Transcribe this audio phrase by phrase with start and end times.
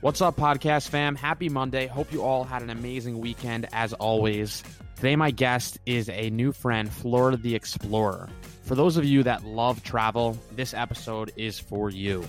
[0.00, 1.16] What's up, podcast fam?
[1.16, 1.88] Happy Monday.
[1.88, 4.62] Hope you all had an amazing weekend as always.
[4.94, 8.28] Today, my guest is a new friend, Flora the Explorer.
[8.62, 12.24] For those of you that love travel, this episode is for you.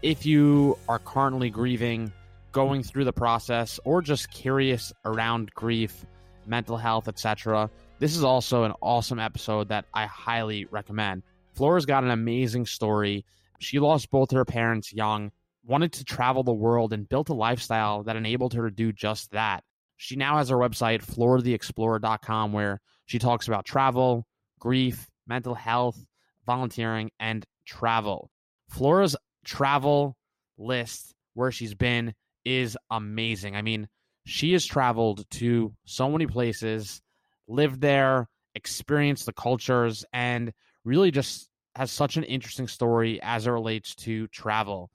[0.00, 2.12] If you are currently grieving,
[2.52, 6.06] going through the process, or just curious around grief,
[6.46, 11.24] mental health, etc., this is also an awesome episode that I highly recommend.
[11.54, 13.24] Flora's got an amazing story.
[13.58, 15.32] She lost both her parents young
[15.68, 19.30] wanted to travel the world and built a lifestyle that enabled her to do just
[19.32, 19.62] that.
[19.98, 24.26] She now has her website, floratheexplorer.com, where she talks about travel,
[24.58, 26.02] grief, mental health,
[26.46, 28.30] volunteering, and travel.
[28.70, 30.16] Flora's travel
[30.56, 33.54] list, where she's been, is amazing.
[33.54, 33.88] I mean,
[34.24, 37.02] she has traveled to so many places,
[37.46, 40.52] lived there, experienced the cultures, and
[40.84, 44.90] really just has such an interesting story as it relates to travel.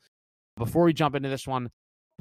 [0.56, 1.72] Before we jump into this one,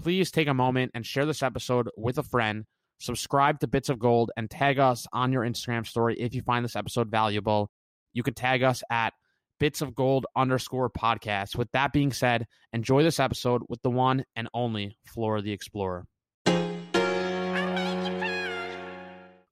[0.01, 2.65] please take a moment and share this episode with a friend.
[2.99, 6.65] Subscribe to Bits of Gold and tag us on your Instagram story if you find
[6.65, 7.71] this episode valuable.
[8.15, 9.13] You can tag us at
[9.61, 11.57] Bits of Gold underscore podcast.
[11.57, 16.07] With that being said, enjoy this episode with the one and only Flora the Explorer.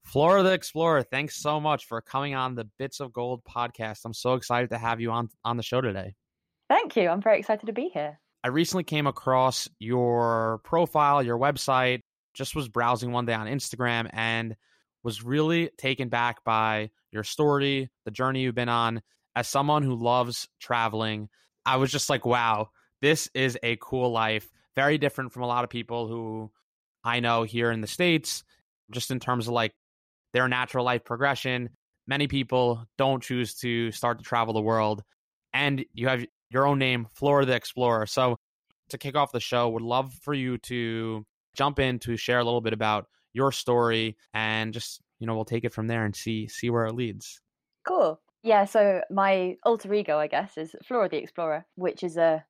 [0.05, 4.01] Flora the Explorer, thanks so much for coming on the Bits of Gold podcast.
[4.07, 6.15] I'm so excited to have you on on the show today.
[6.71, 7.09] Thank you.
[7.09, 8.20] I'm very excited to be here.
[8.43, 12.01] I recently came across your profile, your website,
[12.35, 14.57] just was browsing one day on Instagram and
[15.03, 19.03] was really taken back by your story, the journey you've been on.
[19.37, 21.29] As someone who loves traveling,
[21.67, 22.71] I was just like, wow,
[23.03, 24.49] this is a cool life.
[24.75, 26.51] Very different from a lot of people who
[27.05, 28.45] I know here in the States,
[28.91, 29.75] just in terms of like
[30.33, 31.71] their natural life progression.
[32.07, 35.03] Many people don't choose to start to travel the world.
[35.53, 38.07] And you have your own name, Flora the Explorer.
[38.07, 38.37] So
[38.91, 41.25] to kick off the show, would love for you to
[41.55, 45.45] jump in to share a little bit about your story and just, you know, we'll
[45.45, 47.41] take it from there and see see where it leads.
[47.87, 48.21] Cool.
[48.43, 52.45] Yeah, so my alter ego, I guess, is Flora the Explorer, which is a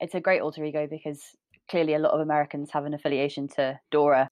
[0.00, 1.22] it's a great alter ego because
[1.70, 4.28] clearly a lot of Americans have an affiliation to Dora.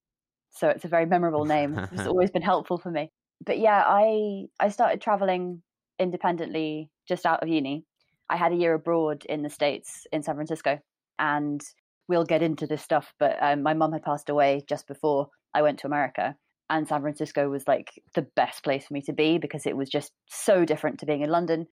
[0.51, 1.79] So it's a very memorable name.
[1.93, 3.11] It's always been helpful for me.
[3.45, 5.63] But yeah, I I started traveling
[5.99, 7.85] independently just out of uni.
[8.33, 10.79] I had a year abroad in the States in San Francisco
[11.19, 11.61] and
[12.09, 15.61] we'll get into this stuff, but um, my mum had passed away just before I
[15.61, 16.35] went to America.
[16.71, 19.91] And San Francisco was like the best place for me to be because it was
[19.91, 21.67] just so different to being in London.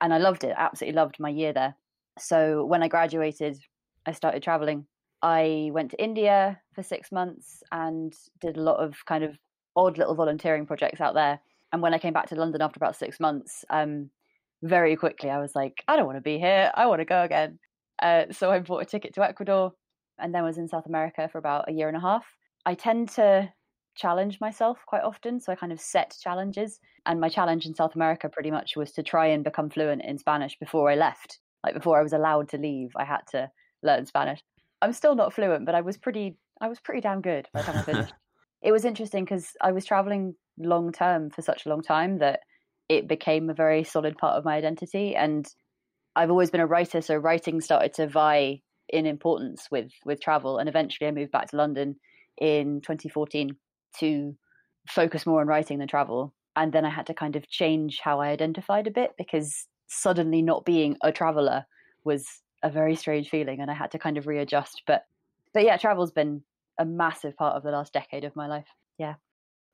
[0.00, 1.76] And I loved it, absolutely loved my year there.
[2.18, 3.58] So when I graduated,
[4.04, 4.86] I started traveling.
[5.22, 9.38] I went to India for six months and did a lot of kind of
[9.76, 11.38] odd little volunteering projects out there.
[11.72, 14.10] And when I came back to London after about six months, um,
[14.62, 16.70] very quickly I was like, I don't want to be here.
[16.74, 17.58] I want to go again.
[18.02, 19.72] Uh, so I bought a ticket to Ecuador
[20.18, 22.24] and then was in South America for about a year and a half.
[22.66, 23.52] I tend to
[23.96, 25.40] challenge myself quite often.
[25.40, 26.80] So I kind of set challenges.
[27.06, 30.18] And my challenge in South America pretty much was to try and become fluent in
[30.18, 31.38] Spanish before I left.
[31.64, 33.50] Like before I was allowed to leave, I had to
[33.82, 34.40] learn Spanish.
[34.82, 37.66] I'm still not fluent, but I was pretty I was pretty damn good by the
[37.66, 38.14] time I finished.
[38.62, 42.40] it was interesting because I was traveling long term for such a long time that
[42.90, 45.14] it became a very solid part of my identity.
[45.14, 45.46] And
[46.16, 50.58] I've always been a writer, so writing started to vie in importance with with travel.
[50.58, 51.94] And eventually, I moved back to London
[52.36, 53.56] in 2014
[54.00, 54.36] to
[54.88, 56.34] focus more on writing than travel.
[56.56, 60.42] And then I had to kind of change how I identified a bit because suddenly
[60.42, 61.64] not being a traveler
[62.02, 62.26] was
[62.64, 64.82] a very strange feeling, and I had to kind of readjust.
[64.84, 65.04] But
[65.54, 66.42] but yeah, travel's been
[66.76, 68.66] a massive part of the last decade of my life.
[68.98, 69.14] Yeah.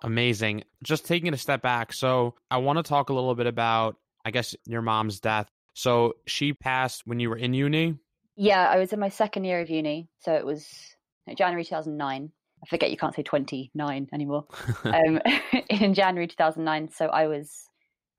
[0.02, 0.64] Amazing.
[0.82, 1.92] Just taking a step back.
[1.92, 5.48] So, I want to talk a little bit about, I guess, your mom's death.
[5.74, 7.98] So, she passed when you were in uni?
[8.36, 10.08] Yeah, I was in my second year of uni.
[10.20, 10.66] So, it was
[11.36, 12.30] January 2009.
[12.62, 14.46] I forget you can't say 29 anymore.
[14.84, 15.20] um,
[15.70, 16.90] in January 2009.
[16.90, 17.66] So, I was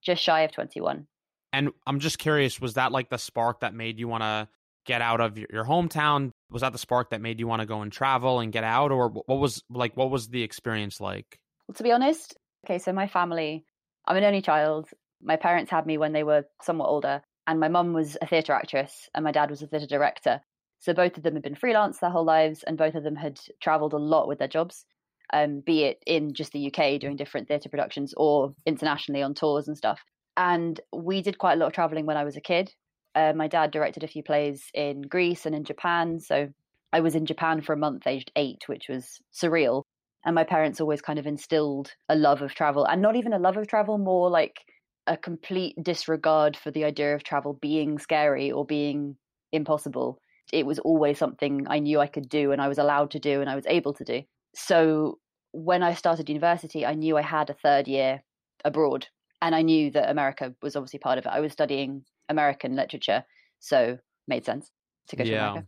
[0.01, 1.05] just shy of 21.
[1.53, 4.47] And I'm just curious, was that like the spark that made you want to
[4.85, 6.31] get out of your, your hometown?
[6.49, 8.91] Was that the spark that made you want to go and travel and get out,
[8.91, 11.39] or what was like what was the experience like?
[11.67, 13.65] Well, to be honest, okay, so my family,
[14.05, 14.89] I'm an only child.
[15.21, 18.53] My parents had me when they were somewhat older, and my mum was a theatre
[18.53, 20.41] actress, and my dad was a theatre director.
[20.79, 23.39] So both of them had been freelance their whole lives, and both of them had
[23.61, 24.85] travelled a lot with their jobs,
[25.33, 29.67] um, be it in just the UK doing different theatre productions or internationally on tours
[29.67, 30.01] and stuff.
[30.37, 32.73] And we did quite a lot of travelling when I was a kid.
[33.15, 36.19] Uh, my dad directed a few plays in Greece and in Japan.
[36.19, 36.49] So
[36.93, 39.83] I was in Japan for a month, aged eight, which was surreal.
[40.25, 43.39] And my parents always kind of instilled a love of travel and not even a
[43.39, 44.65] love of travel, more like
[45.05, 49.15] a complete disregard for the idea of travel being scary or being
[49.51, 50.19] impossible.
[50.51, 53.41] It was always something I knew I could do and I was allowed to do
[53.41, 54.23] and I was able to do.
[54.55, 55.19] So
[55.51, 58.21] when I started university, I knew I had a third year
[58.65, 59.07] abroad
[59.41, 61.29] and I knew that America was obviously part of it.
[61.31, 63.23] I was studying American literature,
[63.59, 63.97] so
[64.27, 64.71] made sense
[65.09, 65.65] to go to America.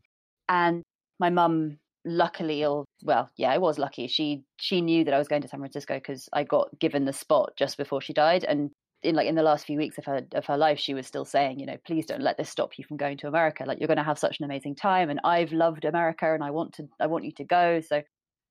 [0.50, 0.84] And
[1.19, 4.07] my mum, luckily, or well, yeah, I was lucky.
[4.07, 7.13] She she knew that I was going to San Francisco because I got given the
[7.13, 8.72] spot just before she died, and
[9.04, 11.25] in like in the last few weeks of her of her life, she was still
[11.25, 13.63] saying, you know, please don't let this stop you from going to America.
[13.66, 16.51] Like you're going to have such an amazing time, and I've loved America, and I
[16.51, 17.81] want to I want you to go.
[17.81, 18.02] So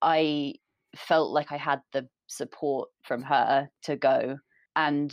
[0.02, 0.54] I
[0.96, 4.38] felt like I had the support from her to go
[4.78, 5.12] and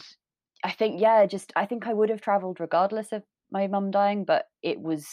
[0.63, 4.25] I think yeah, just I think I would have traveled regardless of my mum dying,
[4.25, 5.07] but it was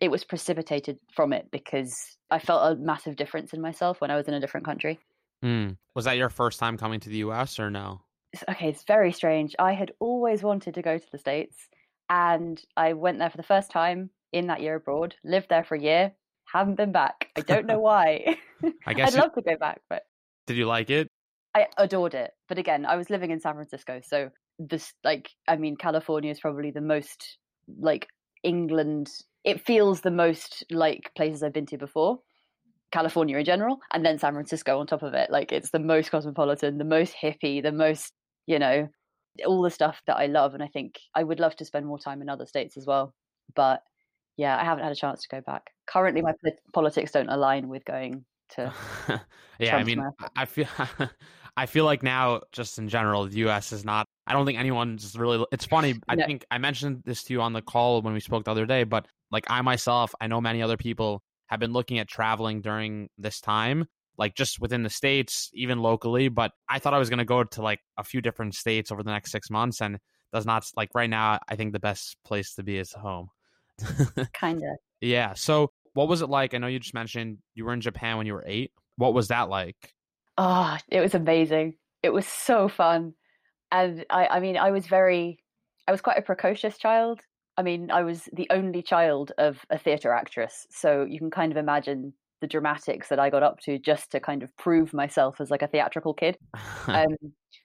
[0.00, 4.16] it was precipitated from it because I felt a massive difference in myself when I
[4.16, 4.98] was in a different country.
[5.42, 5.70] Hmm.
[5.94, 7.58] Was that your first time coming to the U.S.
[7.58, 8.02] or no?
[8.48, 9.54] Okay, it's very strange.
[9.58, 11.56] I had always wanted to go to the States
[12.10, 15.74] and I went there for the first time in that year abroad, lived there for
[15.76, 16.12] a year,
[16.52, 17.28] haven't been back.
[17.36, 18.36] I don't know why.
[18.86, 20.02] I guess I'd you- love to go back, but
[20.46, 21.08] Did you like it?
[21.54, 22.32] I adored it.
[22.48, 24.28] But again, I was living in San Francisco, so
[24.58, 27.38] this like I mean California is probably the most
[27.78, 28.08] like
[28.42, 29.08] England
[29.46, 32.18] it feels the most like places I've been to before.
[32.92, 35.30] California in general, and then San Francisco on top of it.
[35.30, 38.12] Like it's the most cosmopolitan, the most hippie, the most,
[38.46, 38.88] you know,
[39.44, 40.54] all the stuff that I love.
[40.54, 43.14] And I think I would love to spend more time in other states as well.
[43.54, 43.82] But
[44.36, 45.70] yeah, I haven't had a chance to go back.
[45.86, 46.32] Currently, my
[46.72, 48.72] politics don't align with going to.
[49.58, 50.30] yeah, I mean, America.
[50.36, 50.68] I feel,
[51.56, 53.72] I feel like now, just in general, the U.S.
[53.72, 54.06] is not.
[54.26, 55.44] I don't think anyone's really.
[55.52, 55.94] It's funny.
[56.08, 56.26] I No.
[56.26, 58.84] think I mentioned this to you on the call when we spoke the other day,
[58.84, 63.08] but like I myself, I know many other people have been looking at traveling during
[63.18, 63.86] this time,
[64.18, 66.28] like just within the states, even locally.
[66.28, 69.02] But I thought I was going to go to like a few different states over
[69.02, 69.98] the next six months, and
[70.32, 71.38] does not like right now.
[71.48, 73.28] I think the best place to be is home.
[74.34, 74.76] Kind of.
[75.00, 75.34] Yeah.
[75.34, 76.54] So, what was it like?
[76.54, 78.72] I know you just mentioned you were in Japan when you were eight.
[78.96, 79.76] What was that like?
[80.38, 81.74] Oh, it was amazing.
[82.02, 83.14] It was so fun.
[83.72, 85.38] And I, I mean, I was very,
[85.88, 87.20] I was quite a precocious child.
[87.56, 90.66] I mean, I was the only child of a theatre actress.
[90.70, 94.20] So you can kind of imagine the dramatics that I got up to just to
[94.20, 96.38] kind of prove myself as like a theatrical kid.
[96.88, 97.16] Um,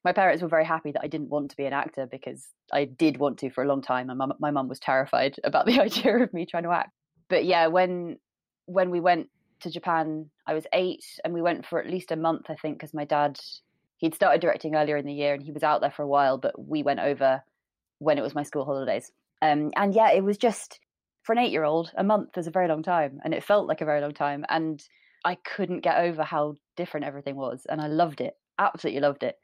[0.04, 2.86] my parents were very happy that I didn't want to be an actor because I
[2.86, 4.08] did want to for a long time.
[4.08, 6.92] My mum, my mum was terrified about the idea of me trying to act.
[7.30, 8.18] But yeah, when
[8.66, 9.30] when we went
[9.62, 12.80] to Japan, I was eight, and we went for at least a month, I think,
[12.80, 13.40] because my dad
[13.98, 16.38] he'd started directing earlier in the year, and he was out there for a while.
[16.38, 17.44] But we went over
[18.00, 19.12] when it was my school holidays,
[19.42, 20.80] um, and yeah, it was just
[21.24, 23.86] for an eight-year-old, a month is a very long time, and it felt like a
[23.86, 24.82] very long time, and
[25.24, 29.36] I couldn't get over how different everything was, and I loved it, absolutely loved it,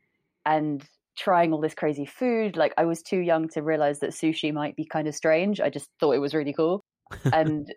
[0.45, 0.83] and
[1.17, 2.57] trying all this crazy food.
[2.57, 5.59] Like I was too young to realize that sushi might be kind of strange.
[5.59, 6.83] I just thought it was really cool,
[7.33, 7.67] and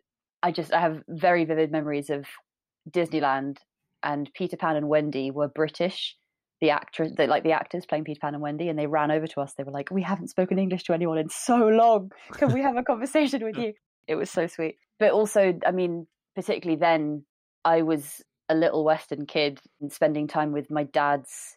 [0.42, 2.26] I just I have very vivid memories of
[2.90, 3.58] Disneyland
[4.02, 6.16] and Peter Pan and Wendy were British.
[6.60, 9.26] The actress, the, like the actors playing Peter Pan and Wendy, and they ran over
[9.26, 9.54] to us.
[9.54, 12.12] They were like, "We haven't spoken English to anyone in so long.
[12.32, 13.72] Can we have a conversation with you?"
[14.06, 14.76] It was so sweet.
[14.98, 17.24] But also, I mean, particularly then,
[17.64, 21.56] I was a little Western kid and spending time with my dad's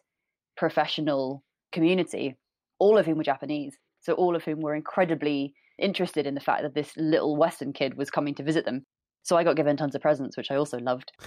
[0.56, 1.42] professional
[1.72, 2.36] community,
[2.78, 3.76] all of whom were Japanese.
[4.00, 7.96] So all of whom were incredibly interested in the fact that this little Western kid
[7.96, 8.84] was coming to visit them.
[9.22, 11.12] So I got given tons of presents, which I also loved.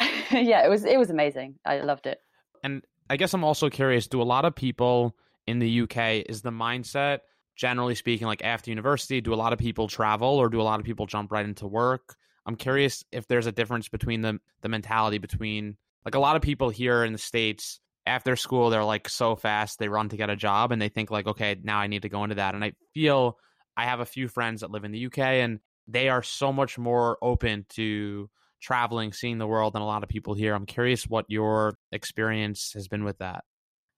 [0.30, 1.54] yeah, it was it was amazing.
[1.64, 2.18] I loved it.
[2.64, 5.14] And I guess I'm also curious do a lot of people
[5.46, 7.20] in the UK, is the mindset,
[7.54, 10.80] generally speaking, like after university, do a lot of people travel or do a lot
[10.80, 12.16] of people jump right into work?
[12.46, 16.42] I'm curious if there's a difference between the, the mentality between, like, a lot of
[16.42, 20.30] people here in the States, after school, they're like so fast, they run to get
[20.30, 22.54] a job and they think, like, okay, now I need to go into that.
[22.54, 23.38] And I feel
[23.76, 26.78] I have a few friends that live in the UK and they are so much
[26.78, 28.28] more open to
[28.60, 30.54] traveling, seeing the world and a lot of people here.
[30.54, 33.44] I'm curious what your experience has been with that.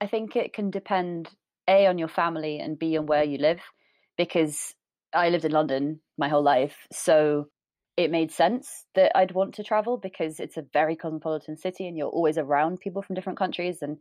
[0.00, 1.30] I think it can depend
[1.68, 3.60] a on your family and b on where you live.
[4.16, 4.74] because
[5.12, 6.76] I lived in London my whole life.
[6.92, 7.46] So
[7.96, 11.96] it made sense that I'd want to travel because it's a very cosmopolitan city and
[11.96, 13.78] you're always around people from different countries.
[13.80, 13.98] And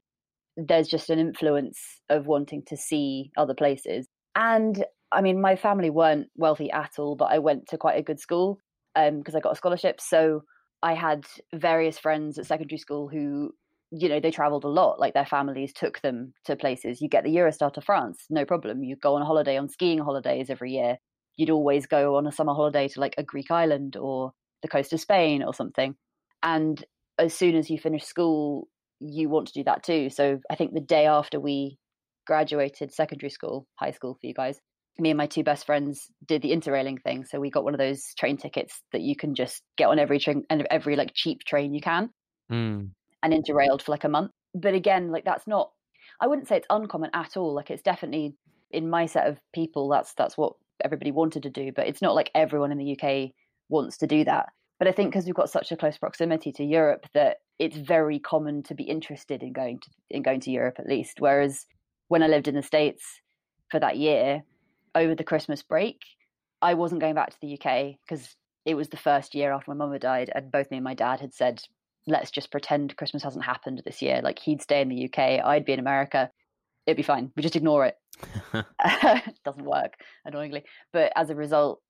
[0.58, 4.08] there's just an influence of wanting to see other places.
[4.36, 8.04] And I mean, my family weren't wealthy at all, but I went to quite a
[8.04, 8.60] good school
[8.96, 10.00] because um, I got a scholarship.
[10.00, 10.44] So
[10.82, 13.52] I had various friends at secondary school who,
[13.92, 15.00] you know, they traveled a lot.
[15.00, 17.02] Like their families took them to places.
[17.02, 18.84] You get the Eurostar to France, no problem.
[18.84, 20.98] You go on a holiday on skiing holidays every year.
[21.38, 24.94] You'd always go on a summer holiday to like a Greek island or the coast
[24.94, 25.96] of Spain or something.
[26.44, 26.84] And
[27.18, 28.68] as soon as you finish school,
[29.00, 30.10] you want to do that too.
[30.10, 31.78] So I think the day after we
[32.26, 34.60] graduated secondary school, high school for you guys,
[34.98, 37.26] me and my two best friends did the interrailing thing.
[37.26, 40.20] So we got one of those train tickets that you can just get on every
[40.20, 42.10] train and every like cheap train you can,
[42.52, 42.90] mm.
[43.24, 44.32] and interrailed for like a month.
[44.54, 45.72] But again, like that's not.
[46.22, 47.54] I wouldn't say it's uncommon at all.
[47.54, 48.36] Like it's definitely
[48.72, 49.90] in my set of people.
[49.90, 51.72] That's that's what everybody wanted to do.
[51.76, 53.32] But it's not like everyone in the UK
[53.70, 54.50] wants to do that.
[54.80, 58.20] But I think because we've got such a close proximity to Europe that it's very
[58.20, 61.20] common to be interested in going to in going to Europe at least.
[61.20, 61.66] Whereas
[62.08, 63.04] when I lived in the States
[63.70, 64.44] for that year,
[64.96, 66.02] over the Christmas break,
[66.62, 68.36] I wasn't going back to the UK because
[68.66, 70.96] it was the first year after my mum had died, and both me and my
[70.96, 71.62] dad had said,
[72.08, 74.22] "Let's just pretend Christmas hasn't happened this year.
[74.24, 76.32] Like he'd stay in the UK, I'd be in America.
[76.86, 77.32] It'd be fine.
[77.36, 77.98] We just ignore it.
[78.54, 78.66] it
[79.46, 80.64] doesn't work, annoyingly.
[80.94, 81.82] But as a result,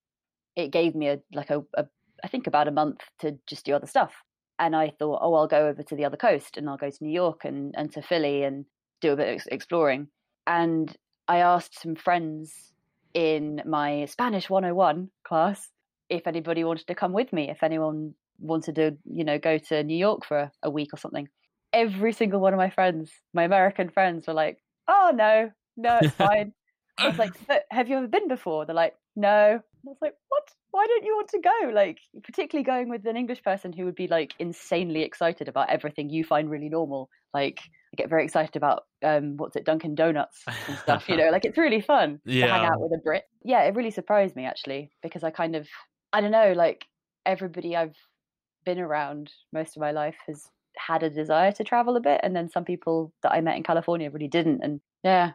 [0.56, 1.86] it gave me a like a, a
[2.24, 4.14] I think about a month to just do other stuff.
[4.58, 7.04] And I thought, oh, I'll go over to the other coast and I'll go to
[7.04, 8.66] New York and, and to Philly and
[9.02, 10.08] do a bit of exploring.
[10.48, 10.96] And
[11.28, 12.72] I asked some friends
[13.16, 15.70] in my Spanish 101 class
[16.10, 19.84] if anybody wanted to come with me, if anyone wanted to, you know, go to
[19.84, 21.28] New York for a week or something.
[21.74, 26.16] Every single one of my friends, my American friends, were like, "Oh no, no, it's
[26.28, 26.54] fine."
[26.98, 27.34] I was like,
[27.72, 30.44] "Have you ever been before?" They're like, "No." I was like, "What?
[30.72, 33.96] Why don't you want to go?" Like, particularly going with an English person who would
[33.96, 37.10] be like insanely excited about everything you find really normal.
[37.34, 37.60] Like,
[37.94, 41.08] I get very excited about um, what's it, Dunkin' Donuts and stuff.
[41.08, 42.48] you know, like it's really fun yeah.
[42.48, 43.24] to hang out with a Brit.
[43.44, 45.68] Yeah, it really surprised me actually because I kind of,
[46.14, 46.86] I don't know, like
[47.26, 47.96] everybody I've
[48.66, 52.36] been around most of my life has had a desire to travel a bit, and
[52.36, 55.32] then some people that I met in California really didn't, and yeah.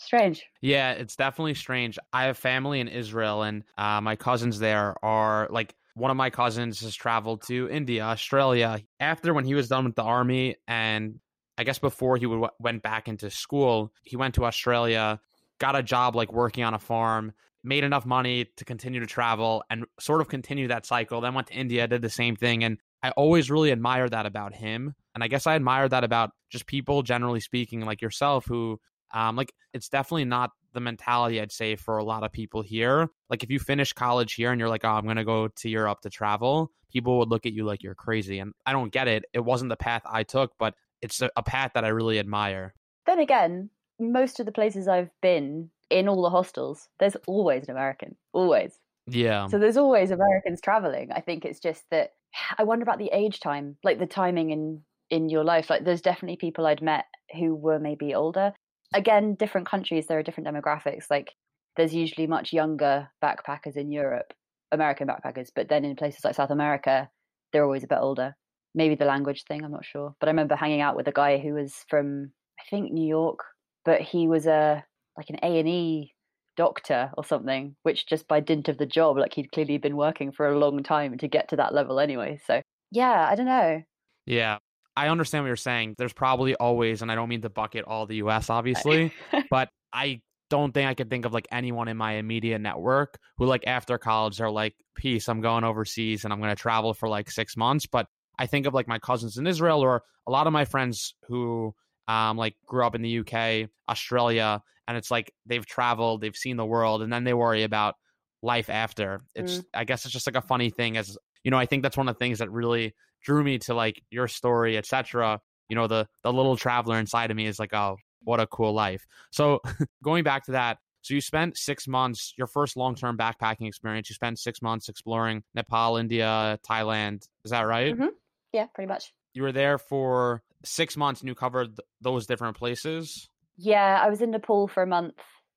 [0.00, 0.46] Strange.
[0.62, 1.98] Yeah, it's definitely strange.
[2.12, 6.30] I have family in Israel, and uh, my cousins there are like one of my
[6.30, 8.80] cousins has traveled to India, Australia.
[8.98, 11.20] After when he was done with the army and
[11.58, 15.20] I guess before he would, went back into school, he went to Australia,
[15.58, 19.62] got a job like working on a farm, made enough money to continue to travel
[19.68, 21.20] and sort of continue that cycle.
[21.20, 22.64] Then went to India, did the same thing.
[22.64, 24.94] And I always really admire that about him.
[25.14, 28.80] And I guess I admire that about just people generally speaking, like yourself, who,
[29.12, 33.08] um, like, it's definitely not the mentality I'd say for a lot of people here.
[33.28, 35.68] Like, if you finish college here and you're like, oh, I'm going to go to
[35.68, 38.38] Europe to travel, people would look at you like you're crazy.
[38.38, 39.24] And I don't get it.
[39.32, 42.74] It wasn't the path I took, but it's a, a path that I really admire.
[43.06, 47.72] Then again, most of the places I've been in all the hostels, there's always an
[47.72, 48.78] American, always.
[49.06, 49.48] Yeah.
[49.48, 51.10] So there's always Americans traveling.
[51.12, 52.12] I think it's just that
[52.58, 55.68] I wonder about the age time, like the timing in in your life.
[55.68, 58.52] Like there's definitely people I'd met who were maybe older.
[58.92, 61.04] Again, different countries there are different demographics.
[61.10, 61.34] Like
[61.76, 64.32] there's usually much younger backpackers in Europe,
[64.72, 67.08] American backpackers, but then in places like South America,
[67.52, 68.34] they're always a bit older
[68.74, 71.38] maybe the language thing i'm not sure but i remember hanging out with a guy
[71.38, 73.40] who was from i think new york
[73.84, 74.84] but he was a
[75.16, 76.12] like an a&e
[76.56, 80.30] doctor or something which just by dint of the job like he'd clearly been working
[80.30, 83.82] for a long time to get to that level anyway so yeah i don't know
[84.26, 84.58] yeah
[85.00, 88.06] i understand what you're saying there's probably always and i don't mean to bucket all
[88.06, 89.12] the us obviously
[89.50, 93.46] but i don't think I could think of like anyone in my immediate network who
[93.46, 97.08] like after college are like, peace, I'm going overseas and I'm going to travel for
[97.08, 97.86] like six months.
[97.86, 98.06] But
[98.38, 101.72] I think of like my cousins in Israel or a lot of my friends who
[102.08, 106.56] um, like grew up in the UK, Australia, and it's like they've traveled, they've seen
[106.56, 107.94] the world, and then they worry about
[108.42, 109.22] life after.
[109.36, 109.64] It's mm.
[109.72, 112.08] I guess it's just like a funny thing as you know, I think that's one
[112.08, 115.40] of the things that really drew me to like your story, etc.
[115.68, 118.72] You know, the the little traveler inside of me is like, oh, what a cool
[118.72, 119.06] life.
[119.30, 119.60] So
[120.02, 124.10] going back to that, so you spent six months, your first long term backpacking experience.
[124.10, 127.26] You spent six months exploring Nepal, India, Thailand.
[127.44, 127.94] Is that right?
[127.94, 128.08] Mm-hmm.
[128.52, 129.12] Yeah, pretty much.
[129.32, 133.28] You were there for six months and you covered th- those different places?
[133.56, 135.14] Yeah, I was in Nepal for a month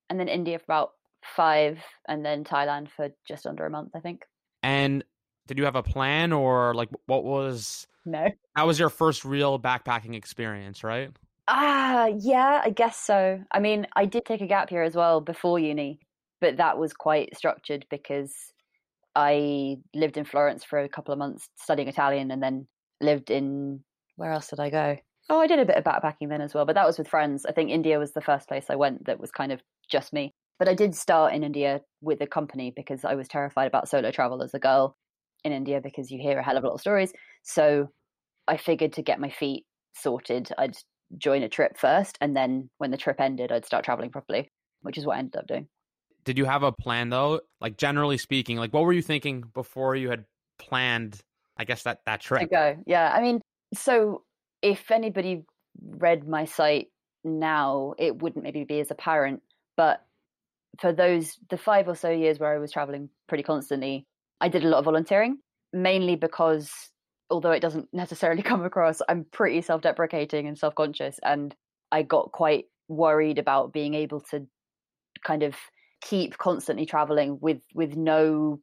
[0.09, 0.91] and then India for about
[1.23, 4.23] five and then Thailand for just under a month, I think.
[4.61, 5.03] And
[5.47, 7.87] did you have a plan or like what was.
[8.05, 8.29] No.
[8.55, 11.09] That was your first real backpacking experience, right?
[11.47, 13.41] Ah, uh, yeah, I guess so.
[13.51, 15.99] I mean, I did take a gap year as well before uni
[16.43, 18.33] but that was quite structured because
[19.15, 22.67] I lived in Florence for a couple of months studying Italian and then
[22.99, 23.79] lived in
[24.17, 24.97] where else did I go?
[25.29, 27.45] Oh, I did a bit of backpacking then as well, but that was with friends.
[27.45, 30.33] I think India was the first place I went that was kind of just me.
[30.59, 34.11] But I did start in India with a company because I was terrified about solo
[34.11, 34.97] travel as a girl
[35.43, 37.11] in India because you hear a hell of a lot of stories.
[37.43, 37.89] So
[38.47, 40.75] I figured to get my feet sorted, I'd
[41.17, 44.97] join a trip first, and then when the trip ended, I'd start traveling properly, which
[44.97, 45.67] is what I ended up doing.
[46.23, 47.41] Did you have a plan though?
[47.59, 50.25] Like generally speaking, like what were you thinking before you had
[50.57, 51.19] planned?
[51.57, 52.77] I guess that that trip to go.
[52.87, 53.41] Yeah, I mean,
[53.73, 54.23] so
[54.61, 55.43] if anybody
[55.81, 56.87] read my site
[57.23, 59.41] now, it wouldn't maybe be as apparent,
[59.75, 60.05] but
[60.79, 64.07] for those the five or so years where I was traveling pretty constantly,
[64.43, 65.37] I did a lot of volunteering,
[65.71, 66.69] mainly because
[67.29, 71.55] although it doesn't necessarily come across, I'm pretty self-deprecating and self-conscious, and
[71.91, 74.45] I got quite worried about being able to
[75.23, 75.55] kind of
[76.01, 78.59] keep constantly traveling with with no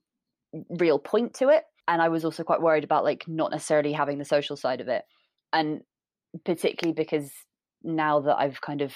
[0.69, 1.65] real point to it.
[1.89, 4.89] And i was also quite worried about like not necessarily having the social side of
[4.89, 5.03] it.
[5.53, 5.81] And
[6.45, 7.33] particularly because
[7.83, 8.93] now that i've kind of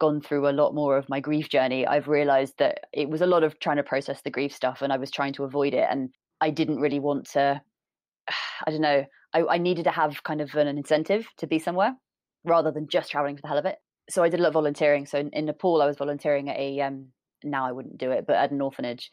[0.00, 3.26] gone through a lot more of my grief journey i've realized that it was a
[3.26, 5.86] lot of trying to process the grief stuff and i was trying to avoid it
[5.88, 6.10] and
[6.44, 7.60] i didn't really want to
[8.66, 11.94] i don't know i, I needed to have kind of an incentive to be somewhere
[12.44, 13.76] rather than just traveling for the hell of it
[14.08, 16.58] so i did a lot of volunteering so in, in nepal i was volunteering at
[16.58, 17.08] a um,
[17.44, 19.10] now I wouldn't do it, but at an orphanage.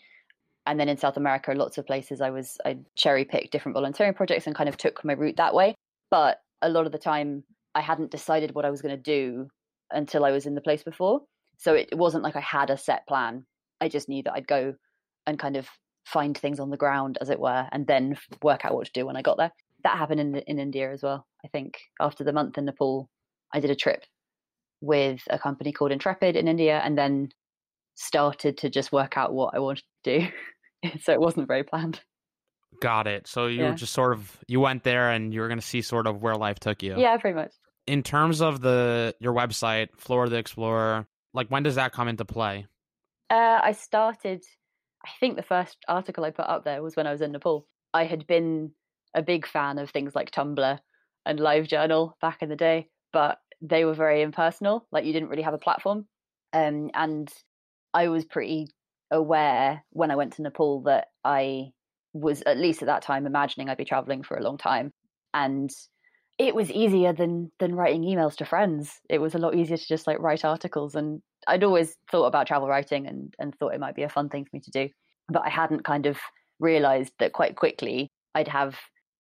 [0.66, 4.14] And then in South America, lots of places I was I cherry picked different volunteering
[4.14, 5.76] projects and kind of took my route that way.
[6.10, 9.48] But a lot of the time, I hadn't decided what I was going to do
[9.92, 11.22] until I was in the place before.
[11.58, 13.46] So it, it wasn't like I had a set plan.
[13.80, 14.76] I just knew that I'd go
[15.26, 15.68] and kind of
[16.06, 19.06] find things on the ground, as it were, and then work out what to do
[19.06, 19.52] when I got there.
[19.84, 21.26] That happened in in India as well.
[21.44, 23.10] I think after the month in Nepal,
[23.54, 24.04] I did a trip
[24.82, 27.30] with a company called Intrepid in India, and then
[27.96, 30.28] started to just work out what I wanted to do.
[31.02, 32.02] so it wasn't very planned.
[32.80, 33.28] Got it.
[33.28, 33.76] So you yeah.
[33.76, 36.36] just sort of you went there and you were going to see sort of where
[36.36, 36.98] life took you.
[36.98, 37.54] Yeah, pretty much.
[37.86, 42.26] In terms of the your website, Flora the Explorer, like when does that come into
[42.26, 42.66] play?
[43.30, 44.44] Uh, I started.
[45.06, 47.68] I think the first article I put up there was when I was in Nepal.
[47.94, 48.72] I had been
[49.16, 50.80] a big fan of things like Tumblr
[51.26, 54.88] and LiveJournal back in the day, but they were very impersonal.
[54.92, 56.08] Like you didn't really have a platform.
[56.54, 57.32] Um, and
[57.94, 58.68] I was pretty
[59.12, 61.72] aware when I went to Nepal that I
[62.14, 64.92] was at least at that time imagining I'd be traveling for a long time
[65.34, 65.70] and
[66.38, 69.88] it was easier than than writing emails to friends it was a lot easier to
[69.88, 73.80] just like write articles and I'd always thought about travel writing and and thought it
[73.80, 74.90] might be a fun thing for me to do
[75.30, 76.18] but I hadn't kind of
[76.60, 78.78] realized that quite quickly I'd have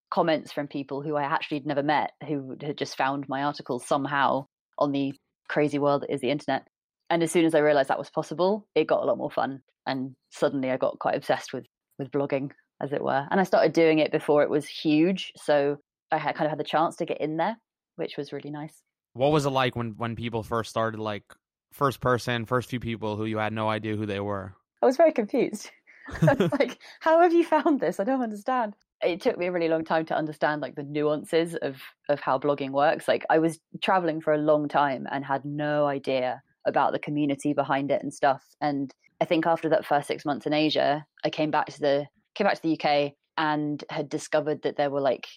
[0.10, 3.88] comments from people who I actually had never met who had just found my articles
[3.88, 4.45] somehow
[4.77, 5.13] on the
[5.47, 6.67] crazy world that is the internet
[7.12, 9.62] and as soon as I realized that was possible, it got a lot more fun.
[9.86, 11.65] And suddenly I got quite obsessed with
[11.99, 13.27] with blogging, as it were.
[13.29, 15.77] And I started doing it before it was huge, so
[16.10, 17.57] I had kind of had the chance to get in there,
[17.97, 18.81] which was really nice.
[19.13, 21.25] What was it like when when people first started, like
[21.71, 24.53] first person, first few people who you had no idea who they were?
[24.81, 25.69] I was very confused.
[26.21, 27.99] like, how have you found this?
[27.99, 28.75] I don't understand.
[29.01, 32.38] It took me a really long time to understand like the nuances of of how
[32.38, 33.07] blogging works.
[33.07, 37.53] Like I was traveling for a long time and had no idea about the community
[37.53, 38.43] behind it and stuff.
[38.60, 42.07] And I think after that first six months in Asia, I came back to the
[42.36, 45.27] came back to the UK and had discovered that there were like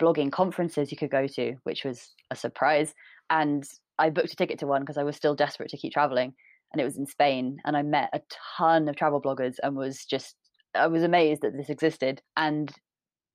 [0.00, 2.94] blogging conferences you could go to, which was a surprise.
[3.28, 3.64] And
[4.00, 6.32] I booked a ticket to one because I was still desperate to keep traveling.
[6.72, 7.58] And it was in Spain.
[7.64, 8.20] And I met a
[8.56, 10.36] ton of travel bloggers and was just
[10.74, 12.22] I was amazed that this existed.
[12.36, 12.72] And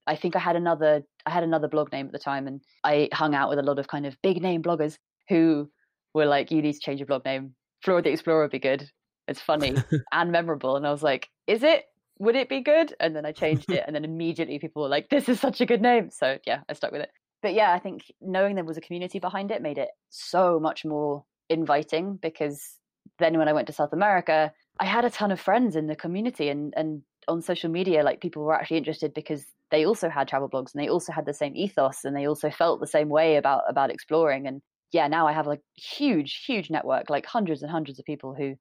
[0.08, 3.10] I think I had another I had another blog name at the time and I
[3.13, 4.97] hung out with a lot of kind of big name bloggers
[5.30, 5.69] who
[6.13, 7.56] were like, you need to change your blog name.
[7.84, 8.89] Flora the Explorer would be good.
[9.28, 9.75] It's funny
[10.12, 10.75] and memorable.
[10.75, 11.86] And I was like, is it?
[12.19, 12.95] Would it be good?
[12.99, 13.84] And then I changed it.
[13.86, 16.10] And then immediately people were like, this is such a good name.
[16.12, 17.10] So yeah, I stuck with it.
[17.45, 20.84] But yeah, I think knowing there was a community behind it made it so much
[20.84, 22.79] more inviting because
[23.19, 25.95] then when I went to South America, I had a ton of friends in the
[25.95, 30.27] community and, and on social media, like people were actually interested because they also had
[30.27, 33.10] travel blogs and they also had the same ethos and they also felt the same
[33.10, 34.47] way about about exploring.
[34.47, 38.34] And yeah, now I have like huge, huge network, like hundreds and hundreds of people
[38.34, 38.55] who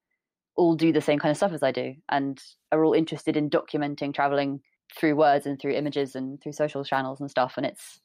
[0.56, 2.38] all do the same kind of stuff as I do and
[2.70, 4.60] are all interested in documenting traveling
[4.94, 7.54] through words and through images and through social channels and stuff.
[7.56, 8.00] And it's,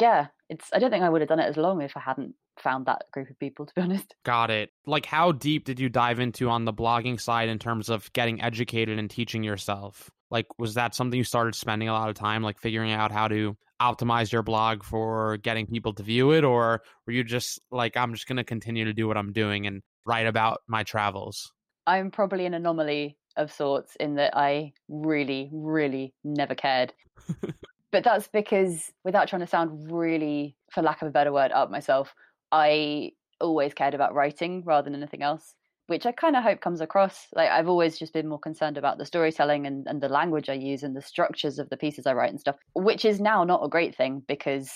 [0.00, 2.34] yeah, it's, I don't think I would have done it as long if I hadn't
[2.58, 4.14] found that group of people, to be honest.
[4.24, 4.70] Got it.
[4.86, 8.40] Like, how deep did you dive into on the blogging side in terms of getting
[8.40, 10.10] educated and teaching yourself?
[10.30, 13.28] Like, was that something you started spending a lot of time, like figuring out how
[13.28, 16.44] to optimize your blog for getting people to view it?
[16.44, 19.66] Or were you just like, I'm just going to continue to do what I'm doing
[19.66, 21.52] and write about my travels?
[21.86, 26.92] I'm probably an anomaly of sorts in that I really, really never cared.
[27.92, 31.70] but that's because, without trying to sound really, for lack of a better word, up
[31.70, 32.14] myself,
[32.52, 35.54] I always cared about writing rather than anything else,
[35.86, 37.26] which I kind of hope comes across.
[37.34, 40.54] Like I've always just been more concerned about the storytelling and, and the language I
[40.54, 43.64] use and the structures of the pieces I write and stuff, which is now not
[43.64, 44.70] a great thing because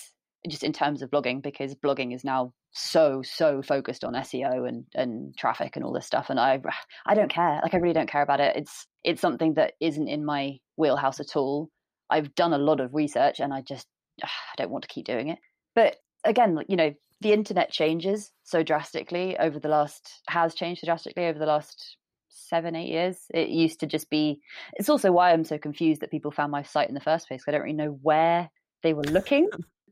[0.48, 4.84] just in terms of blogging, because blogging is now so so focused on SEO and
[4.94, 6.60] and traffic and all this stuff, and I
[7.06, 7.60] I don't care.
[7.62, 8.56] Like I really don't care about it.
[8.56, 11.68] It's it's something that isn't in my wheelhouse at all.
[12.10, 13.86] I've done a lot of research, and I just
[14.22, 15.38] I don't want to keep doing it.
[15.74, 21.26] But again, you know, the internet changes so drastically over the last has changed drastically
[21.26, 21.96] over the last
[22.28, 24.40] seven eight years it used to just be
[24.74, 27.42] it's also why i'm so confused that people found my site in the first place
[27.46, 28.48] i don't really know where
[28.82, 29.48] they were looking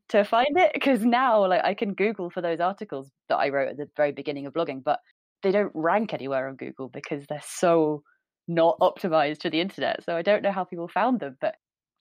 [0.09, 3.69] to find it because now like i can google for those articles that i wrote
[3.69, 4.99] at the very beginning of blogging but
[5.43, 8.03] they don't rank anywhere on google because they're so
[8.47, 11.55] not optimized to the internet so i don't know how people found them but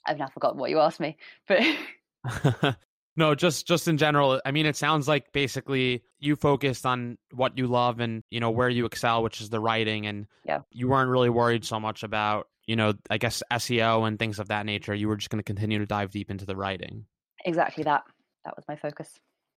[0.07, 1.15] i've now forgotten what you asked me
[1.47, 1.61] but
[3.15, 7.57] no just just in general i mean it sounds like basically you focused on what
[7.57, 10.59] you love and you know where you excel which is the writing and Yeah.
[10.71, 14.49] you weren't really worried so much about you know i guess seo and things of
[14.49, 14.93] that nature.
[14.93, 17.05] You were just going to continue to dive deep into the writing.
[17.45, 18.03] Exactly that.
[18.43, 19.09] That was my focus.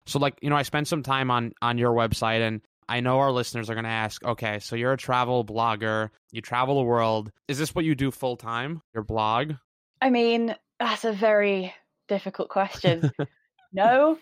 [0.05, 3.19] So like you know i spent some time on on your website and i know
[3.19, 6.09] our listeners are going to ask okay so you're a travel blogger.
[6.31, 7.31] You travel the world.
[7.47, 8.81] Is this what you do full time?
[8.93, 9.53] Your blog
[10.01, 11.73] i mean that's a very
[12.07, 13.11] difficult question.
[13.71, 14.17] No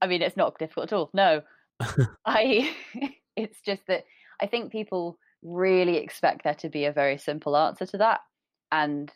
[0.00, 1.10] i mean it's not difficult at all.
[1.12, 1.42] No.
[2.24, 2.74] I
[3.36, 4.04] it's just that
[4.40, 8.20] i think people really expect there to be a very simple answer to that
[8.72, 9.12] and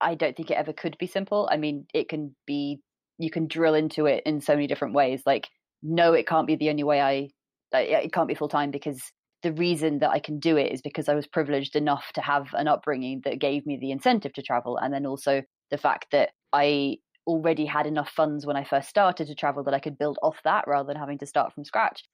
[0.00, 1.46] i don't think it ever could be simple.
[1.52, 2.80] I mean it can be
[3.18, 5.48] you can drill into it in so many different ways like
[5.82, 7.28] no it can't be the only way i
[7.72, 9.02] like, it can't be full time because
[9.42, 12.48] the reason that i can do it is because i was privileged enough to have
[12.54, 16.30] an upbringing that gave me the incentive to travel and then also the fact that
[16.52, 20.18] i already had enough funds when I first started to travel that I could build
[20.22, 22.04] off that rather than having to start from scratch.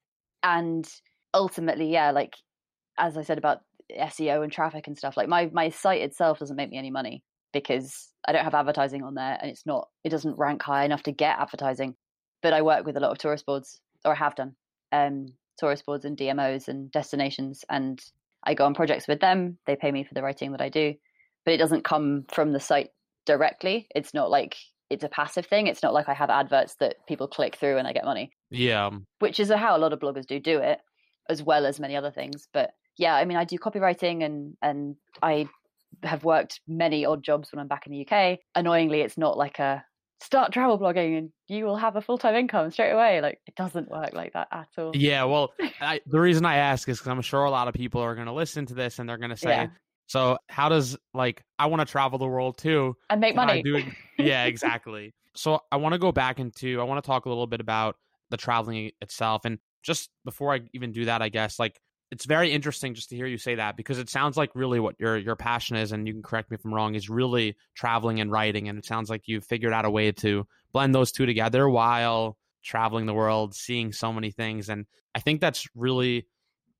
[0.42, 0.88] And
[1.34, 2.34] ultimately, yeah, like
[2.98, 3.60] as I said about
[3.96, 7.22] SEO and traffic and stuff, like my my site itself doesn't make me any money
[7.52, 11.02] because I don't have advertising on there and it's not it doesn't rank high enough
[11.04, 11.94] to get advertising.
[12.42, 14.54] But I work with a lot of tourist boards or I have done.
[14.92, 18.00] Um tourist boards and DMOs and destinations and
[18.44, 19.58] I go on projects with them.
[19.66, 20.94] They pay me for the writing that I do.
[21.44, 22.90] But it doesn't come from the site
[23.26, 23.88] directly.
[23.94, 24.56] It's not like
[24.90, 25.66] it's a passive thing.
[25.66, 28.86] It's not like I have adverts that people click through and I get money, yeah
[28.86, 30.80] um, which is how a lot of bloggers do do it,
[31.28, 32.48] as well as many other things.
[32.52, 35.48] But yeah, I mean, I do copywriting and and I
[36.02, 38.38] have worked many odd jobs when I'm back in the UK.
[38.54, 39.84] Annoyingly, it's not like a
[40.20, 43.20] start travel blogging and you will have a full time income straight away.
[43.20, 44.92] Like it doesn't work like that at all.
[44.94, 48.00] Yeah, well, I, the reason I ask is because I'm sure a lot of people
[48.00, 49.66] are going to listen to this and they're going to say, Yeah.
[50.06, 52.96] "So how does like I want to travel the world too?
[53.10, 53.62] And make money.
[54.18, 55.14] yeah, exactly.
[55.34, 57.96] So I want to go back into I want to talk a little bit about
[58.30, 62.52] the traveling itself, and just before I even do that, I guess like it's very
[62.52, 65.36] interesting just to hear you say that because it sounds like really what your your
[65.36, 68.68] passion is, and you can correct me if I'm wrong, is really traveling and writing,
[68.68, 72.36] and it sounds like you've figured out a way to blend those two together while
[72.64, 76.26] traveling the world, seeing so many things, and I think that's really,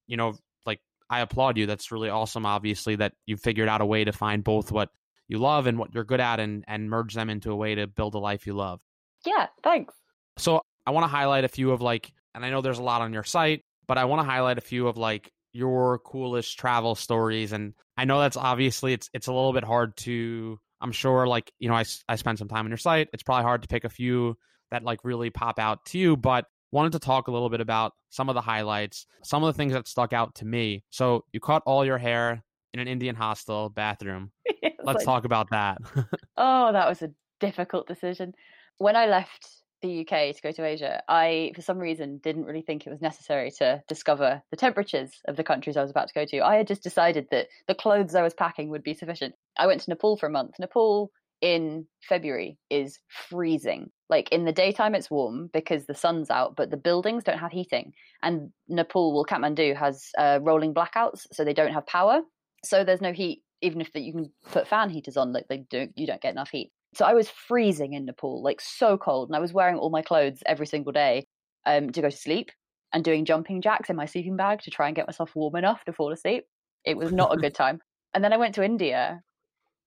[0.06, 1.66] you know, like I applaud you.
[1.66, 2.46] That's really awesome.
[2.46, 4.90] Obviously, that you figured out a way to find both what
[5.28, 7.86] you love and what you're good at, and and merge them into a way to
[7.86, 8.80] build a life you love.
[9.26, 9.94] yeah, thanks.
[10.38, 13.02] So I want to highlight a few of like, and I know there's a lot
[13.02, 16.94] on your site, but I want to highlight a few of like your coolest travel
[16.94, 17.52] stories.
[17.52, 20.60] And I know that's obviously it's it's a little bit hard to.
[20.80, 23.08] I'm sure like you know I I spent some time on your site.
[23.12, 24.36] It's probably hard to pick a few
[24.70, 27.92] that like really pop out to you, but wanted to talk a little bit about
[28.10, 30.84] some of the highlights, some of the things that stuck out to me.
[30.90, 34.30] So you cut all your hair in an Indian hostel bathroom.
[34.84, 35.78] Let's like- talk about that.
[36.40, 38.32] Oh, that was a difficult decision.
[38.76, 39.48] When I left
[39.82, 43.00] the UK to go to Asia, I, for some reason, didn't really think it was
[43.00, 46.40] necessary to discover the temperatures of the countries I was about to go to.
[46.40, 49.34] I had just decided that the clothes I was packing would be sufficient.
[49.58, 50.54] I went to Nepal for a month.
[50.58, 51.10] Nepal
[51.40, 53.90] in February is freezing.
[54.10, 57.52] Like in the daytime, it's warm because the sun's out, but the buildings don't have
[57.52, 57.92] heating.
[58.22, 62.20] And Nepal, well, Kathmandu has uh, rolling blackouts, so they don't have power.
[62.64, 65.92] So there's no heat, even if you can put fan heaters on, like they don't,
[65.96, 66.72] you don't get enough heat.
[66.94, 70.02] So I was freezing in Nepal, like so cold, and I was wearing all my
[70.02, 71.26] clothes every single day
[71.66, 72.50] um, to go to sleep
[72.92, 75.84] and doing jumping jacks in my sleeping bag to try and get myself warm enough
[75.84, 76.44] to fall asleep.
[76.84, 77.80] It was not a good time.
[78.14, 79.22] And then I went to India,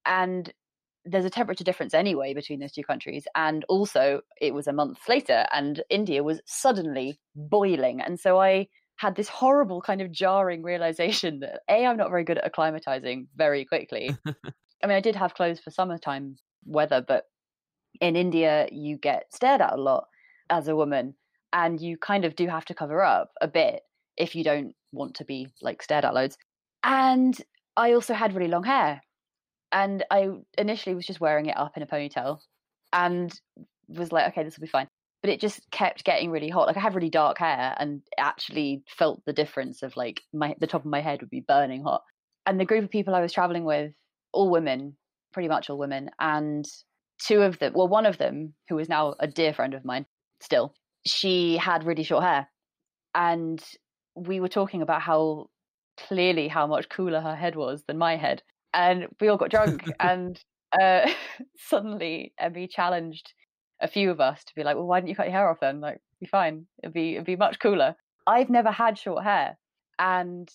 [0.05, 0.51] and
[1.03, 3.25] there's a temperature difference anyway between those two countries.
[3.35, 8.01] And also, it was a month later, and India was suddenly boiling.
[8.01, 12.23] And so I had this horrible kind of jarring realization that A, I'm not very
[12.23, 14.15] good at acclimatizing very quickly.
[14.83, 17.25] I mean, I did have clothes for summertime weather, but
[17.99, 20.07] in India, you get stared at a lot
[20.49, 21.15] as a woman,
[21.53, 23.81] and you kind of do have to cover up a bit
[24.17, 26.37] if you don't want to be like stared at loads.
[26.83, 27.37] And
[27.77, 29.01] I also had really long hair,
[29.71, 32.39] and I initially was just wearing it up in a ponytail
[32.93, 33.33] and
[33.87, 34.87] was like, okay, this will be fine.
[35.21, 36.67] But it just kept getting really hot.
[36.67, 40.67] Like I had really dark hair and actually felt the difference of like my the
[40.67, 42.01] top of my head would be burning hot.
[42.45, 43.93] And the group of people I was traveling with,
[44.33, 44.97] all women,
[45.31, 46.65] pretty much all women, and
[47.25, 50.05] two of them, well, one of them, who is now a dear friend of mine,
[50.39, 50.73] still,
[51.05, 52.47] she had really short hair.
[53.13, 53.61] And
[54.15, 55.49] we were talking about how
[55.97, 58.41] clearly how much cooler her head was than my head.
[58.73, 60.39] And we all got drunk and
[60.79, 61.09] uh,
[61.57, 63.33] suddenly Emmy challenged
[63.81, 65.59] a few of us to be like, well, why didn't you cut your hair off
[65.59, 65.81] then?
[65.81, 66.67] Like, be fine.
[66.83, 67.95] It'd be it'd be much cooler.
[68.27, 69.57] I've never had short hair,
[69.97, 70.47] and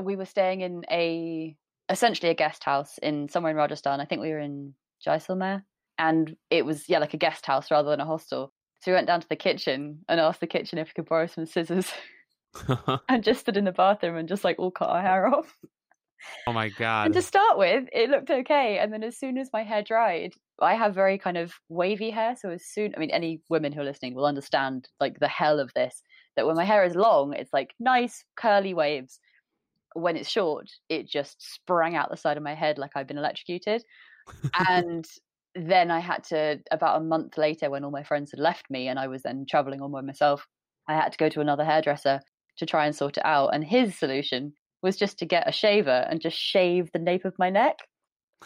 [0.00, 1.56] we were staying in a
[1.90, 4.00] essentially a guest house in somewhere in Rajasthan.
[4.00, 4.74] I think we were in
[5.06, 5.62] Jaisalmer,
[5.98, 8.52] and it was yeah like a guest house rather than a hostel.
[8.80, 11.26] So we went down to the kitchen and asked the kitchen if we could borrow
[11.26, 11.92] some scissors,
[13.08, 15.54] and just stood in the bathroom and just like all cut our hair off.
[16.46, 17.04] oh my god.
[17.06, 18.78] And to start with, it looked okay.
[18.78, 22.36] And then as soon as my hair dried, I have very kind of wavy hair.
[22.36, 25.58] So as soon, I mean, any women who are listening will understand like the hell
[25.58, 26.02] of this.
[26.36, 29.18] That when my hair is long, it's like nice curly waves.
[29.94, 33.18] When it's short, it just sprang out the side of my head like I've been
[33.18, 33.84] electrocuted.
[34.68, 35.06] and
[35.54, 38.88] then I had to, about a month later, when all my friends had left me
[38.88, 40.46] and I was then traveling on by myself,
[40.88, 42.20] I had to go to another hairdresser
[42.58, 43.54] to try and sort it out.
[43.54, 47.38] And his solution was just to get a shaver and just shave the nape of
[47.38, 47.78] my neck.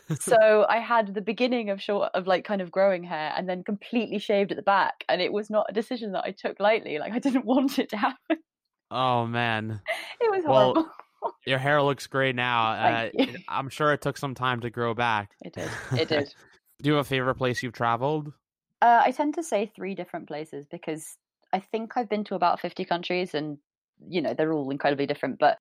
[0.21, 3.63] so I had the beginning of short of like kind of growing hair and then
[3.63, 6.99] completely shaved at the back and it was not a decision that I took lightly
[6.99, 8.39] like I didn't want it to happen.
[8.91, 9.83] Oh man.
[10.21, 10.91] It was Well, horrible.
[11.47, 12.71] Your hair looks great now.
[12.73, 13.11] Uh,
[13.49, 15.33] I'm sure it took some time to grow back.
[15.43, 15.71] It did.
[15.99, 16.35] It did.
[16.83, 18.33] Do you have a favorite place you've traveled?
[18.83, 21.17] Uh, I tend to say three different places because
[21.53, 23.59] I think I've been to about 50 countries and,
[24.09, 25.39] you know, they're all incredibly different.
[25.39, 25.59] But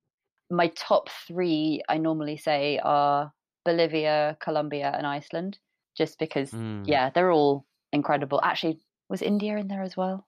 [0.50, 3.32] my top three, I normally say, are
[3.64, 5.58] Bolivia, Colombia, and Iceland,
[5.96, 6.82] just because, Mm.
[6.86, 8.40] yeah, they're all incredible.
[8.42, 10.26] Actually, was India in there as well?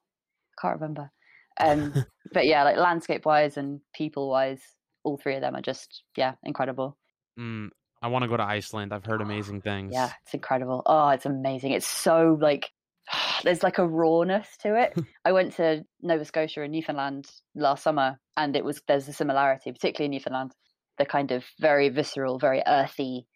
[0.57, 1.11] I Can't remember.
[1.59, 1.93] Um,
[2.33, 4.63] but yeah, like landscape wise and people wise,
[5.07, 6.99] all three of them are just, yeah, incredible.
[7.39, 7.69] Mm,
[8.03, 8.93] I want to go to Iceland.
[8.93, 9.93] I've heard amazing things.
[9.95, 10.83] Yeah, it's incredible.
[10.85, 11.73] Oh, it's amazing.
[11.73, 12.71] It's so like
[13.45, 14.99] there's like a rawness to it.
[15.25, 19.73] I went to Nova Scotia and Newfoundland last summer and it was there's a similarity,
[19.73, 20.53] particularly in Newfoundland.
[20.99, 23.27] The kind of very visceral, very earthy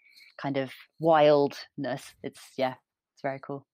[0.41, 2.03] kind of wildness.
[2.23, 2.75] It's yeah,
[3.15, 3.65] it's very cool.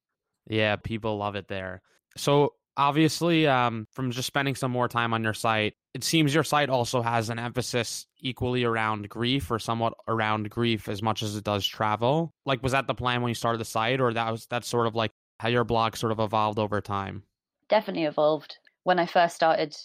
[0.48, 1.82] Yeah, people love it there.
[2.16, 6.44] So obviously, um, from just spending some more time on your site, it seems your
[6.44, 11.36] site also has an emphasis equally around grief or somewhat around grief as much as
[11.36, 12.32] it does travel.
[12.44, 14.86] Like, was that the plan when you started the site, or that was that's sort
[14.86, 17.22] of like how your blog sort of evolved over time?
[17.68, 18.56] Definitely evolved.
[18.84, 19.76] When I first started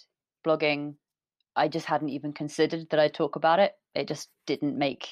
[0.46, 0.96] blogging,
[1.56, 3.74] I just hadn't even considered that I'd talk about it.
[3.96, 5.08] It just didn't make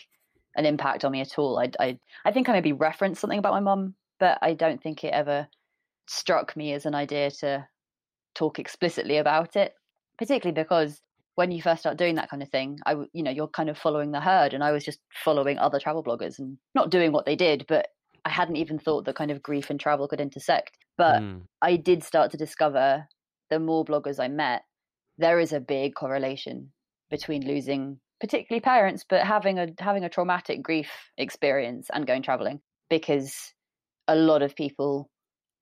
[0.55, 1.59] an impact on me at all.
[1.59, 5.03] I, I, I think I maybe referenced something about my mum, but I don't think
[5.03, 5.47] it ever
[6.09, 7.67] struck me as an idea to
[8.35, 9.73] talk explicitly about it.
[10.17, 11.01] Particularly because
[11.35, 13.77] when you first start doing that kind of thing, I, you know, you're kind of
[13.77, 17.25] following the herd, and I was just following other travel bloggers and not doing what
[17.25, 17.87] they did, but
[18.25, 20.77] I hadn't even thought that kind of grief and travel could intersect.
[20.97, 23.07] But Mm, I did start to discover
[23.49, 24.63] the more bloggers I met,
[25.17, 26.71] there is a big correlation
[27.09, 32.61] between losing particularly parents, but having a having a traumatic grief experience and going traveling
[32.89, 33.53] because
[34.07, 35.09] a lot of people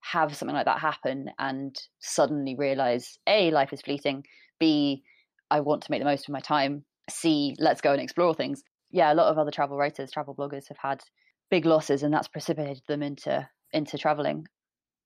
[0.00, 4.24] have something like that happen and suddenly realize A, life is fleeting,
[4.58, 5.02] B,
[5.50, 8.62] I want to make the most of my time, C, let's go and explore things.
[8.90, 11.02] Yeah, a lot of other travel writers, travel bloggers have had
[11.50, 14.46] big losses and that's precipitated them into into traveling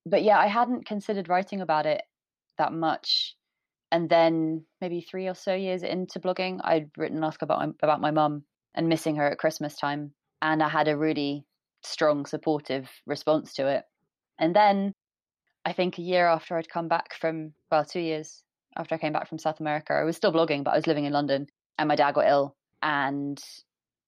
[0.07, 2.03] but yeah, I hadn't considered writing about it
[2.59, 3.37] that much.
[3.91, 7.73] And then maybe three or so years into blogging, I'd written an article about my,
[7.83, 11.45] about my mum and missing her at Christmas time, and I had a really
[11.85, 13.85] strong, supportive response to it.
[14.38, 14.92] And then,
[15.64, 18.42] I think a year after I'd come back from well, two years
[18.77, 21.05] after I came back from South America, I was still blogging, but I was living
[21.05, 21.47] in London,
[21.79, 23.42] and my dad got ill, and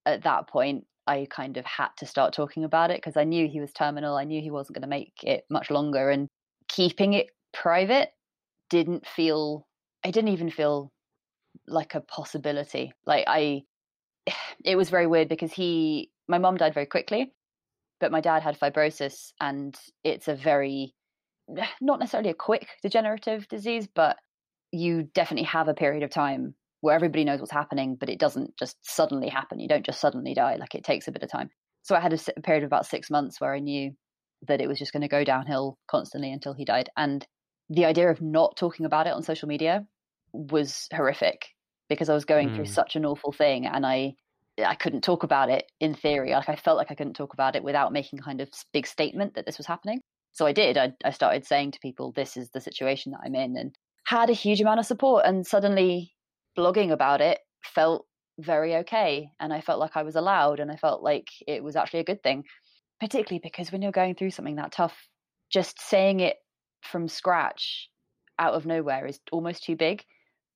[0.07, 3.49] at that point, I kind of had to start talking about it because I knew
[3.49, 4.17] he was terminal.
[4.17, 6.29] I knew he wasn't going to make it much longer, and
[6.69, 8.11] keeping it private
[8.71, 9.67] didn't feel.
[10.05, 10.93] I didn't even feel
[11.67, 12.93] like a possibility.
[13.07, 13.63] Like I,
[14.65, 17.33] it was very weird because he, my mom died very quickly,
[18.05, 20.93] but my dad had fibrosis, and it's a very,
[21.81, 24.19] not necessarily a quick degenerative disease, but
[24.73, 28.59] you definitely have a period of time where everybody knows what's happening, but it doesn't
[28.59, 29.59] just suddenly happen.
[29.59, 30.57] You don't just suddenly die.
[30.57, 31.49] Like it takes a bit of time.
[31.81, 33.93] So I had a, a period of about six months where I knew
[34.49, 36.91] that it was just going to go downhill constantly until he died.
[36.99, 37.27] And
[37.71, 39.87] the idea of not talking about it on social media
[40.35, 41.47] was horrific
[41.89, 42.57] because I was going mm.
[42.57, 44.13] through such an awful thing and I
[44.59, 46.33] I couldn't talk about it in theory.
[46.33, 49.35] Like I felt like I couldn't talk about it without making kind of big statement
[49.35, 50.01] that this was happening.
[50.33, 50.77] So I did.
[50.79, 53.75] I, I started saying to people, "This is the situation that I'm in," and
[54.07, 55.25] had a huge amount of support.
[55.27, 56.13] And suddenly,
[56.57, 58.07] blogging about it felt
[58.39, 61.77] very okay, and I felt like I was allowed, and I felt like it was
[61.77, 62.45] actually a good thing.
[63.01, 64.97] Particularly because when you're going through something that tough,
[65.51, 66.37] just saying it
[66.83, 67.89] from scratch,
[68.39, 70.05] out of nowhere, is almost too big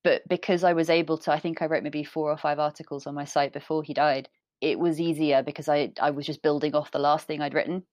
[0.04, 3.06] but because I was able to, I think I wrote maybe four or five articles
[3.06, 4.28] on my site before he died.
[4.60, 7.84] It was easier because I I was just building off the last thing I'd written,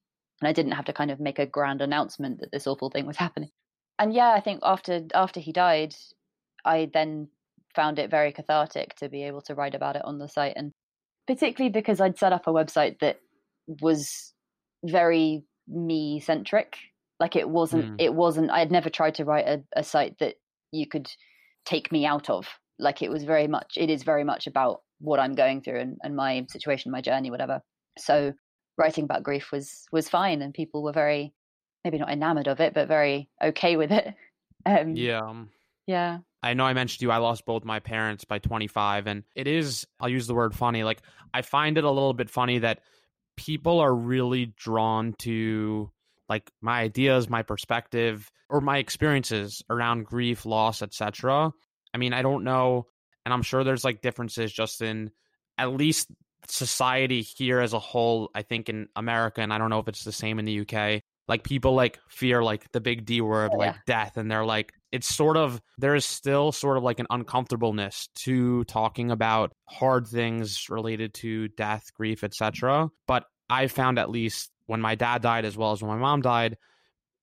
[0.42, 3.06] and I didn't have to kind of make a grand announcement that this awful thing
[3.06, 3.50] was happening.
[4.00, 5.96] And yeah, I think after after he died,
[6.64, 7.30] I then
[7.76, 10.74] found it very cathartic to be able to write about it on the site, and
[11.28, 13.20] particularly because I'd set up a website that
[13.82, 14.34] was
[14.84, 16.78] very me centric.
[17.20, 17.96] Like it wasn't, mm.
[18.00, 18.52] it wasn't.
[18.52, 20.36] I had never tried to write a, a site that
[20.72, 21.10] you could
[21.66, 22.48] take me out of.
[22.78, 25.98] Like it was very much, it is very much about what I'm going through and,
[26.04, 27.62] and my situation, my journey, whatever.
[27.98, 28.34] So
[28.78, 31.34] writing about grief was was fine, and people were very
[31.84, 34.14] maybe not enamored of it, but very okay with it.
[34.68, 35.52] Um, yeah, um,
[35.86, 36.18] yeah.
[36.42, 39.46] I know I mentioned to you I lost both my parents by 25, and it
[39.46, 40.84] is I'll use the word funny.
[40.84, 41.04] Like
[41.36, 42.80] I find it a little bit funny that
[43.38, 45.92] people are really drawn to
[46.28, 51.52] like my ideas, my perspective, or my experiences around grief, loss, etc.
[51.94, 52.88] I mean, I don't know,
[53.26, 55.12] and I'm sure there's like differences just in
[55.58, 56.10] at least
[56.48, 58.30] society here as a whole.
[58.36, 61.02] I think in America, and I don't know if it's the same in the UK.
[61.28, 63.82] Like people like fear like the big D word, oh, like yeah.
[63.88, 68.10] death, and they're like it's sort of there is still sort of like an uncomfortableness
[68.16, 72.90] to talking about hard things related to death, grief, etc.
[73.08, 76.22] But I found at least when my dad died as well as when my mom
[76.22, 76.58] died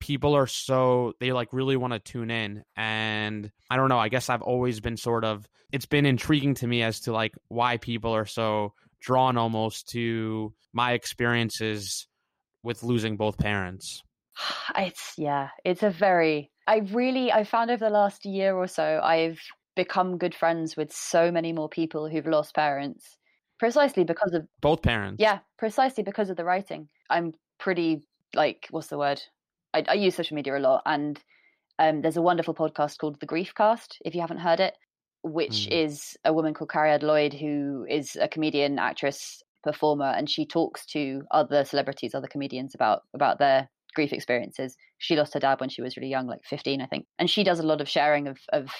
[0.02, 4.08] people are so they like really want to tune in and i don't know i
[4.08, 7.76] guess i've always been sort of it's been intriguing to me as to like why
[7.76, 12.08] people are so drawn almost to my experiences
[12.64, 14.02] with losing both parents
[14.76, 19.00] it's yeah it's a very i really i found over the last year or so
[19.04, 19.40] i've
[19.76, 23.16] become good friends with so many more people who've lost parents
[23.62, 25.20] precisely because of both parents.
[25.20, 26.88] Yeah, precisely because of the writing.
[27.08, 28.02] I'm pretty
[28.34, 29.22] like what's the word?
[29.74, 31.20] I, I use social media a lot, and
[31.78, 33.98] um, there's a wonderful podcast called The Grief Cast.
[34.04, 34.74] If you haven't heard it,
[35.22, 35.84] which mm.
[35.84, 40.84] is a woman called Cariad Lloyd, who is a comedian, actress, performer, and she talks
[40.86, 44.76] to other celebrities, other comedians about about their grief experiences.
[44.98, 47.44] She lost her dad when she was really young, like 15, I think, and she
[47.44, 48.70] does a lot of sharing of of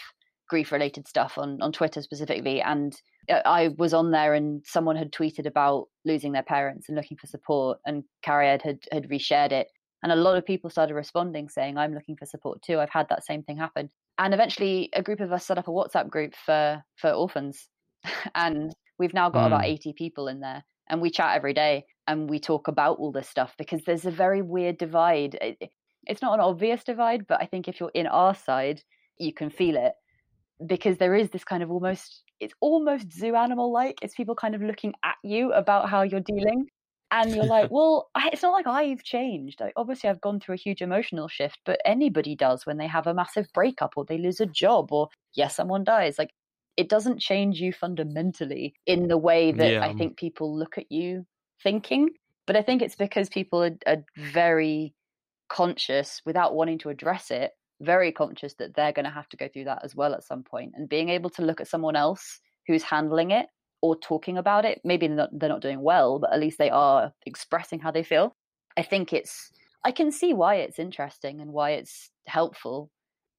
[0.49, 2.95] grief related stuff on on Twitter specifically, and
[3.31, 7.17] uh, I was on there and someone had tweeted about losing their parents and looking
[7.17, 9.69] for support, and Cariad had had reshared it,
[10.03, 12.81] and a lot of people started responding saying, "I'm looking for support too.
[12.81, 15.71] I've had that same thing happen." And eventually, a group of us set up a
[15.71, 17.69] WhatsApp group for for orphans,
[18.35, 19.47] and we've now got mm.
[19.49, 23.13] about 80 people in there, and we chat every day and we talk about all
[23.13, 25.39] this stuff because there's a very weird divide.
[26.07, 28.83] it's not an obvious divide, but I think if you're in our side,
[29.19, 29.93] you can feel it
[30.67, 34.55] because there is this kind of almost it's almost zoo animal like it's people kind
[34.55, 36.67] of looking at you about how you're dealing
[37.13, 40.57] and you're like well I, it's not like i've changed I, obviously i've gone through
[40.57, 44.19] a huge emotional shift but anybody does when they have a massive breakup or they
[44.19, 46.31] lose a job or yes someone dies like
[46.77, 49.85] it doesn't change you fundamentally in the way that yeah.
[49.85, 51.25] i think people look at you
[51.63, 52.09] thinking
[52.47, 54.95] but i think it's because people are, are very
[55.49, 59.49] conscious without wanting to address it very conscious that they're going to have to go
[59.49, 62.41] through that as well at some point and being able to look at someone else
[62.67, 63.47] who's handling it
[63.83, 66.71] or talking about it maybe they're not, they're not doing well but at least they
[66.71, 68.35] are expressing how they feel
[68.77, 69.51] i think it's
[69.85, 72.91] i can see why it's interesting and why it's helpful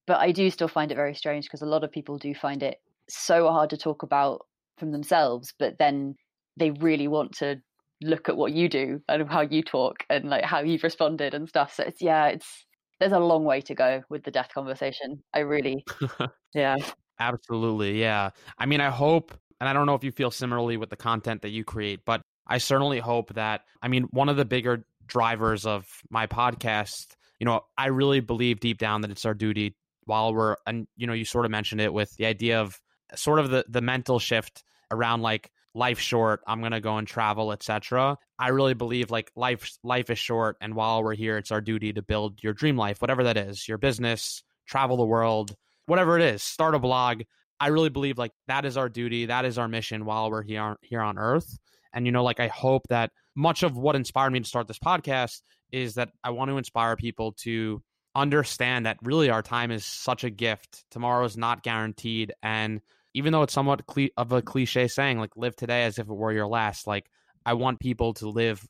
[0.06, 2.62] but i do still find it very strange because a lot of people do find
[2.62, 2.78] it
[3.10, 4.42] so hard to talk about
[4.78, 6.16] from themselves but then
[6.58, 7.56] they really want to
[8.02, 11.48] look at what you do and how you talk and like how you've responded and
[11.48, 12.66] stuff so it's yeah it's
[13.04, 15.22] there's a long way to go with the death conversation.
[15.34, 15.84] I really,
[16.54, 16.78] yeah.
[17.20, 18.00] Absolutely.
[18.00, 18.30] Yeah.
[18.58, 21.42] I mean, I hope, and I don't know if you feel similarly with the content
[21.42, 25.66] that you create, but I certainly hope that, I mean, one of the bigger drivers
[25.66, 29.76] of my podcast, you know, I really believe deep down that it's our duty
[30.06, 32.80] while we're, and, you know, you sort of mentioned it with the idea of
[33.16, 37.08] sort of the, the mental shift around like, life short i'm going to go and
[37.08, 41.52] travel etc i really believe like life life is short and while we're here it's
[41.52, 45.56] our duty to build your dream life whatever that is your business travel the world
[45.88, 47.24] whatever it is start a blog
[47.60, 50.76] I really believe like that is our duty, that is our mission while we're here
[50.82, 51.58] here on earth.
[51.94, 54.80] And you know, like I hope that much of what inspired me to start this
[54.80, 55.42] podcast
[55.72, 57.82] is that I want to inspire people to
[58.16, 60.86] understand that really our time is such a gift.
[60.92, 62.82] Tomorrow is not guaranteed and
[63.14, 63.82] even though it's somewhat
[64.18, 67.06] of a cliche saying like live today as if it were your last, like
[67.46, 68.66] I want people to live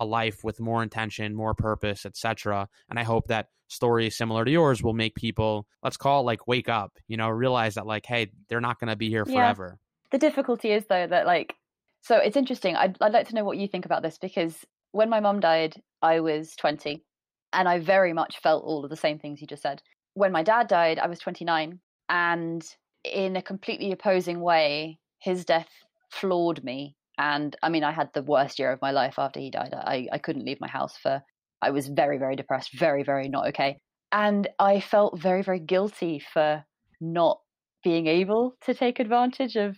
[0.00, 2.68] a life with more intention, more purpose, etc.
[2.88, 6.46] And I hope that stories similar to yours will make people, let's call it like
[6.46, 9.78] wake up, you know, realize that like, hey, they're not going to be here forever.
[9.78, 10.18] Yeah.
[10.18, 11.54] The difficulty is though that like,
[12.00, 12.76] so it's interesting.
[12.76, 15.80] I'd, I'd like to know what you think about this because when my mom died,
[16.00, 17.04] I was 20
[17.52, 19.82] and I very much felt all of the same things you just said.
[20.14, 22.64] When my dad died, I was 29 and
[23.04, 25.68] in a completely opposing way, his death
[26.10, 29.50] floored me and I mean, I had the worst year of my life after he
[29.50, 29.74] died.
[29.74, 31.22] I, I couldn't leave my house for,
[31.60, 33.78] I was very, very depressed, very, very not okay.
[34.12, 36.64] And I felt very, very guilty for
[37.00, 37.40] not
[37.82, 39.76] being able to take advantage of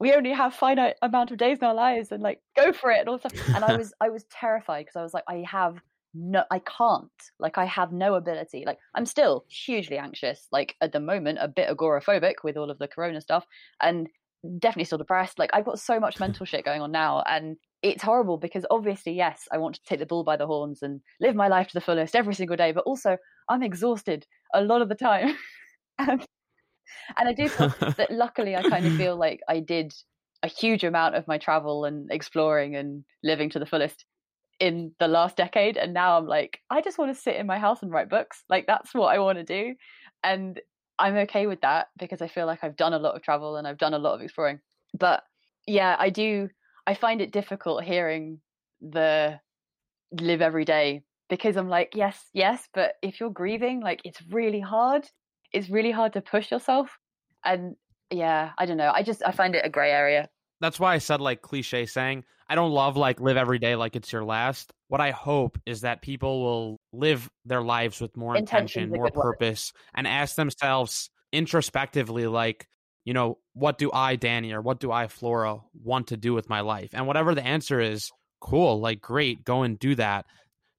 [0.00, 3.00] we only have finite amount of days in our lives and like go for it
[3.00, 3.34] and all stuff.
[3.54, 5.76] And I was I was terrified because I was like, I have
[6.14, 7.10] no I can't.
[7.38, 8.64] Like I have no ability.
[8.66, 12.78] Like I'm still hugely anxious, like at the moment, a bit agoraphobic with all of
[12.78, 13.44] the corona stuff.
[13.82, 14.08] And
[14.58, 15.38] definitely still depressed.
[15.38, 19.12] Like I've got so much mental shit going on now, and it's horrible because obviously,
[19.12, 21.74] yes, I want to take the bull by the horns and live my life to
[21.74, 23.16] the fullest every single day, but also
[23.48, 25.36] I'm exhausted a lot of the time.
[25.98, 26.24] and,
[27.18, 29.92] and I do feel that luckily I kind of feel like I did
[30.42, 34.04] a huge amount of my travel and exploring and living to the fullest
[34.58, 37.58] in the last decade and now I'm like I just want to sit in my
[37.58, 39.74] house and write books like that's what I want to do
[40.22, 40.60] and
[41.00, 43.66] I'm okay with that because I feel like I've done a lot of travel and
[43.66, 44.60] I've done a lot of exploring.
[44.98, 45.22] But
[45.66, 46.48] yeah, I do.
[46.86, 48.40] I find it difficult hearing
[48.80, 49.40] the
[50.12, 54.60] live every day because I'm like, yes, yes, but if you're grieving, like it's really
[54.60, 55.08] hard.
[55.52, 56.98] It's really hard to push yourself.
[57.44, 57.76] And
[58.10, 58.92] yeah, I don't know.
[58.92, 60.28] I just I find it a gray area.
[60.60, 62.24] That's why I said like cliche saying.
[62.48, 64.72] I don't love like live every day like it's your last.
[64.90, 69.72] What I hope is that people will live their lives with more intention, more purpose,
[69.72, 69.80] word.
[69.94, 72.66] and ask themselves introspectively, like,
[73.04, 76.48] you know, what do I, Danny, or what do I, Flora, want to do with
[76.48, 76.90] my life?
[76.92, 78.10] And whatever the answer is,
[78.40, 80.26] cool, like, great, go and do that.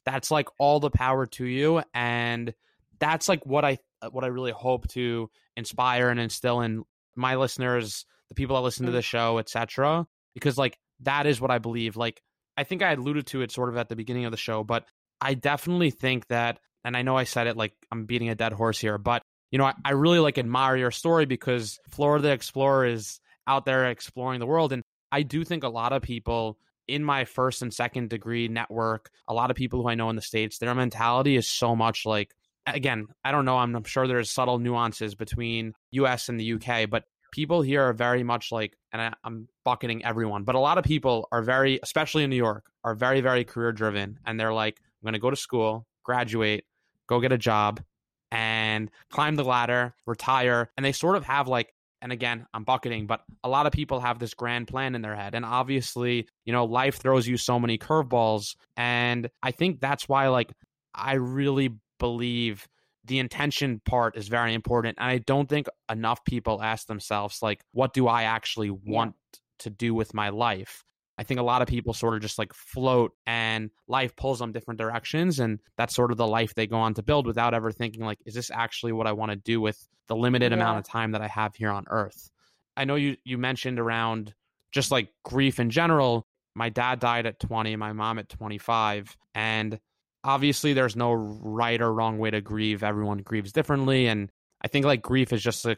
[0.06, 1.82] That's like all the power to you.
[1.94, 2.54] And
[3.00, 6.84] that's like what I, uh, what I really hope to inspire and instill in
[7.16, 10.06] my listeners, the people that listen to the show, etc.
[10.34, 11.96] Because like that is what I believe.
[11.96, 12.22] Like,
[12.58, 14.86] I think I alluded to it sort of at the beginning of the show, but
[15.20, 18.54] I definitely think that, and I know I said it like I'm beating a dead
[18.54, 19.22] horse here, but
[19.52, 23.66] you know, I, I really like admire your story because Flora the Explorer is out
[23.66, 24.72] there exploring the world.
[24.72, 24.82] And
[25.12, 29.34] I do think a lot of people in my first and second degree network, a
[29.34, 32.34] lot of people who I know in the States, their mentality is so much like,
[32.66, 36.90] again, I don't know, I'm, I'm sure there's subtle nuances between US and the UK,
[36.90, 40.78] but people here are very much like, and I, am bucketing everyone, but a lot
[40.78, 44.20] of people are very, especially in New York, are very, very career driven.
[44.26, 46.66] And they're like, I'm going to go to school, graduate,
[47.08, 47.82] go get a job,
[48.32, 50.70] and climb the ladder, retire.
[50.78, 54.00] And they sort of have like, and again, I'm bucketing, but a lot of people
[54.00, 55.36] have this grand plan in their head.
[55.36, 58.56] And obviously, you know, life throws you so many curveballs.
[58.76, 60.52] And I think that's why, like,
[60.96, 62.68] I really believe
[63.06, 64.98] the intention part is very important.
[65.00, 69.40] And I don't think enough people ask themselves, like, what do I actually want yeah.
[69.60, 70.84] to do with my life?
[71.18, 74.52] I think a lot of people sort of just like float and life pulls them
[74.52, 75.40] different directions.
[75.40, 78.20] And that's sort of the life they go on to build without ever thinking, like,
[78.26, 80.58] is this actually what I want to do with the limited yeah.
[80.58, 82.32] amount of time that I have here on earth?
[82.78, 84.34] I know you, you mentioned around
[84.72, 86.26] just like grief in general.
[86.56, 89.16] My dad died at 20, my mom at 25.
[89.36, 89.80] And
[90.24, 92.84] obviously there's no right or wrong way to grieve.
[92.84, 94.08] Everyone grieves differently.
[94.08, 94.30] And
[94.64, 95.78] I think like grief is just a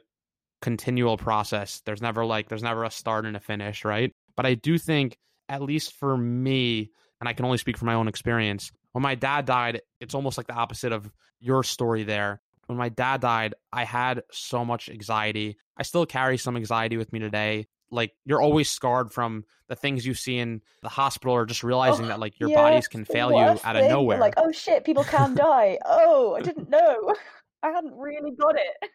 [0.62, 1.82] continual process.
[1.86, 4.12] There's never like, there's never a start and a finish, right?
[4.36, 5.18] But I do think,
[5.50, 6.90] at least for me,
[7.20, 10.38] and I can only speak from my own experience, when my dad died, it's almost
[10.38, 12.42] like the opposite of your story there.
[12.68, 15.58] When my dad died, I had so much anxiety.
[15.78, 20.06] I still carry some anxiety with me today like you're always scarred from the things
[20.06, 22.88] you see in the hospital or just oh, realizing oh, that like your yes, bodies
[22.88, 24.20] can fail you out of nowhere.
[24.20, 25.78] Like, oh shit, people can die.
[25.86, 27.16] Oh, I didn't know.
[27.64, 28.90] I hadn't really got it.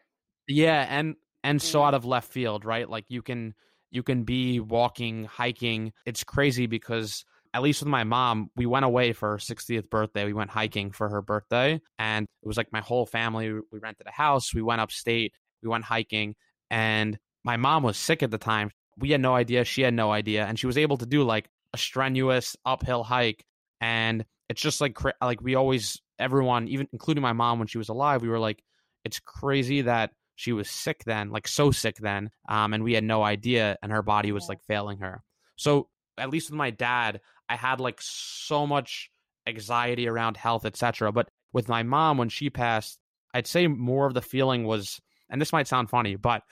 [0.46, 1.98] Yeah, and and so out mm.
[1.98, 2.88] of left field, right?
[2.88, 3.54] Like you can
[3.90, 5.92] you can be walking, hiking.
[6.04, 7.24] It's crazy because
[7.54, 10.26] at least with my mom, we went away for her 60th birthday.
[10.26, 13.52] We went hiking for her birthday, and it was like my whole family.
[13.52, 14.52] We rented a house.
[14.52, 15.32] We went upstate.
[15.62, 16.34] We went hiking,
[16.70, 19.64] and my mom was sick at the time we had no idea.
[19.64, 20.44] She had no idea.
[20.44, 23.44] And she was able to do like a strenuous uphill hike.
[23.80, 27.88] And it's just like, like we always, everyone, even including my mom when she was
[27.88, 28.62] alive, we were like,
[29.04, 33.02] it's crazy that she was sick then, like so sick then, um, and we had
[33.02, 35.24] no idea, and her body was like failing her.
[35.56, 39.10] So at least with my dad, I had like so much
[39.48, 41.10] anxiety around health, etc.
[41.10, 43.00] But with my mom, when she passed,
[43.34, 46.42] I'd say more of the feeling was, and this might sound funny, but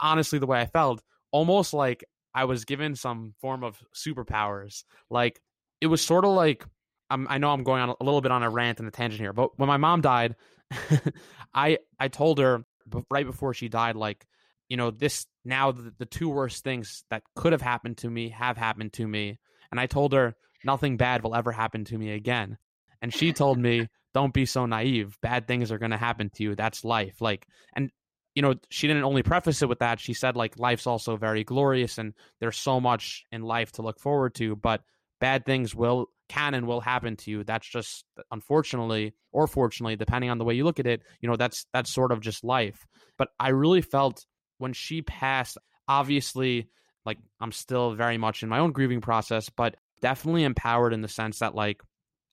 [0.00, 2.04] honestly, the way I felt, almost like
[2.34, 4.84] I was given some form of superpowers.
[5.10, 5.40] Like
[5.80, 6.64] it was sort of like
[7.10, 9.20] I'm, I know I'm going on a little bit on a rant and a tangent
[9.20, 10.36] here, but when my mom died,
[11.54, 12.64] I I told her
[13.10, 14.26] right before she died, like
[14.68, 18.28] you know this now the, the two worst things that could have happened to me
[18.30, 19.38] have happened to me,
[19.70, 22.58] and I told her nothing bad will ever happen to me again,
[23.00, 25.16] and she told me don't be so naive.
[25.22, 26.54] Bad things are going to happen to you.
[26.54, 27.20] That's life.
[27.20, 27.90] Like and
[28.38, 29.98] you know, she didn't only preface it with that.
[29.98, 33.98] She said like life's also very glorious and there's so much in life to look
[33.98, 34.80] forward to, but
[35.18, 37.42] bad things will can and will happen to you.
[37.42, 41.34] That's just unfortunately or fortunately, depending on the way you look at it, you know,
[41.34, 42.86] that's that's sort of just life.
[43.16, 44.24] But I really felt
[44.58, 45.58] when she passed,
[45.88, 46.68] obviously,
[47.04, 51.08] like I'm still very much in my own grieving process, but definitely empowered in the
[51.08, 51.82] sense that like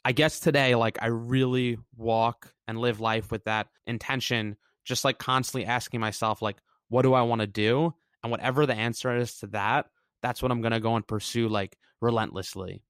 [0.04, 5.18] I guess today, like I really walk and live life with that intention just like
[5.18, 6.58] constantly asking myself like
[6.88, 7.94] what do i want to do?
[8.24, 9.88] And whatever the answer is to that
[10.22, 12.82] that's what i'm going to go and pursue like relentlessly.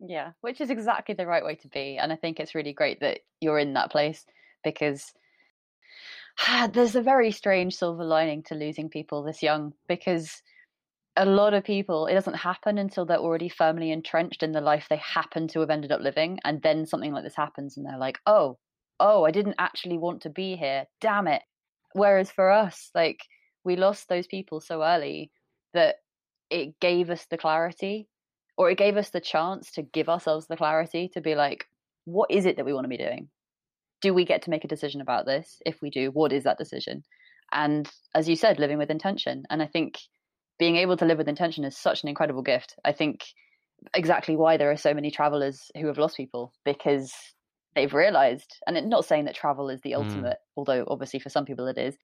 [0.00, 3.00] Yeah which is exactly the right way to be and i think it's really great
[3.00, 4.24] that you're in that place
[4.64, 5.12] because
[6.72, 10.42] there's a very strange silver lining to losing people this young because
[11.16, 14.86] a lot of people it doesn't happen until they're already firmly entrenched in the life
[14.88, 17.98] they happen to have ended up living and then something like this happens and they're
[17.98, 18.56] like oh
[19.00, 20.84] oh, I didn't actually want to be here.
[21.00, 21.42] Damn it.
[21.92, 23.20] Whereas for us, like,
[23.64, 25.32] we lost those people so early
[25.74, 25.96] that
[26.50, 28.08] it gave us the clarity
[28.56, 31.66] or it gave us the chance to give ourselves the clarity to be like,
[32.04, 33.28] what is it that we want to be doing?
[34.02, 35.60] Do we get to make a decision about this?
[35.64, 37.02] If we do, what is that decision?
[37.52, 39.44] And as you said, living with intention.
[39.50, 39.98] And I think
[40.58, 42.76] being able to live with intention is such an incredible gift.
[42.84, 43.24] I think
[43.94, 47.12] exactly why there are so many travelers who have lost people because
[47.74, 49.96] they've realized and it, not saying that travel is the mm.
[49.96, 50.52] ultimate mm.
[50.56, 51.96] although obviously for some people it is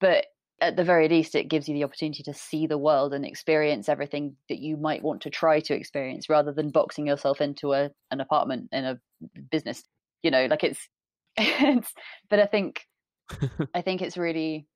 [0.00, 0.26] but
[0.60, 3.88] at the very least it gives you the opportunity to see the world and experience
[3.88, 7.90] everything that you might want to try to experience rather than boxing yourself into a
[8.10, 8.98] an apartment in a
[9.50, 9.82] business
[10.22, 10.88] you know like it's
[11.36, 11.92] it's
[12.30, 12.82] but i think
[13.74, 14.66] i think it's really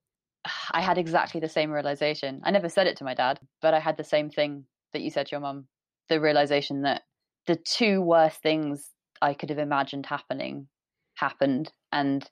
[0.71, 3.79] i had exactly the same realization i never said it to my dad but i
[3.79, 5.65] had the same thing that you said to your mum
[6.09, 7.03] the realization that
[7.47, 8.89] the two worst things
[9.21, 10.67] I could have imagined happening
[11.15, 11.71] happened.
[11.91, 12.27] And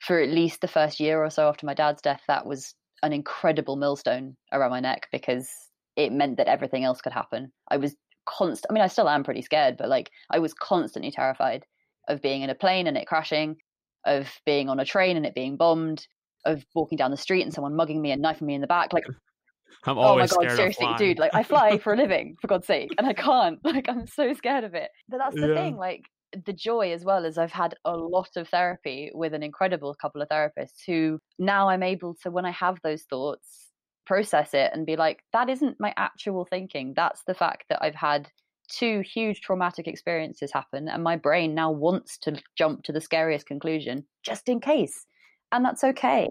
[0.00, 3.12] for at least the first year or so after my dad's death, that was an
[3.12, 5.48] incredible millstone around my neck because
[5.96, 7.52] it meant that everything else could happen.
[7.70, 7.94] I was
[8.26, 8.70] constant.
[8.70, 11.64] I mean, I still am pretty scared, but like I was constantly terrified
[12.08, 13.56] of being in a plane and it crashing,
[14.04, 16.06] of being on a train and it being bombed,
[16.44, 18.92] of walking down the street and someone mugging me and knifing me in the back.
[18.92, 19.04] Like
[19.84, 21.18] I'm always oh my god, seriously, dude!
[21.18, 23.58] Like I fly for a living, for God's sake, and I can't.
[23.64, 24.90] Like I'm so scared of it.
[25.08, 25.54] But that's the yeah.
[25.54, 25.76] thing.
[25.76, 26.02] Like
[26.44, 30.22] the joy as well is I've had a lot of therapy with an incredible couple
[30.22, 33.66] of therapists who now I'm able to, when I have those thoughts,
[34.06, 36.94] process it and be like, that isn't my actual thinking.
[36.96, 38.28] That's the fact that I've had
[38.68, 43.46] two huge traumatic experiences happen and my brain now wants to jump to the scariest
[43.46, 45.06] conclusion just in case.
[45.52, 46.28] And that's okay.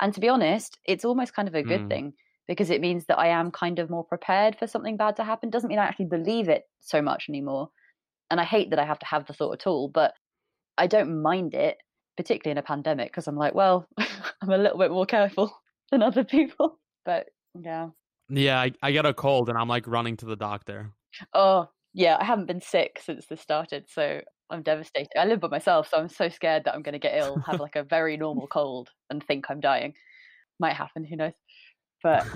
[0.00, 1.88] And to be honest, it's almost kind of a good mm.
[1.88, 2.12] thing
[2.48, 5.50] because it means that I am kind of more prepared for something bad to happen.
[5.50, 7.70] Doesn't mean I actually believe it so much anymore
[8.30, 10.14] and I hate that I have to have the thought at all, but
[10.78, 11.78] I don't mind it,
[12.16, 15.52] particularly in a pandemic, because I'm like, well, I'm a little bit more careful
[15.90, 16.78] than other people.
[17.04, 17.88] But yeah.
[18.28, 20.92] Yeah, I, I get a cold and I'm like running to the doctor.
[21.32, 24.20] Oh, yeah, I haven't been sick since this started, so
[24.50, 25.18] I'm devastated.
[25.18, 27.60] I live by myself, so I'm so scared that I'm going to get ill, have
[27.60, 29.94] like a very normal cold, and think I'm dying.
[30.58, 31.32] Might happen, who knows?
[32.02, 32.26] But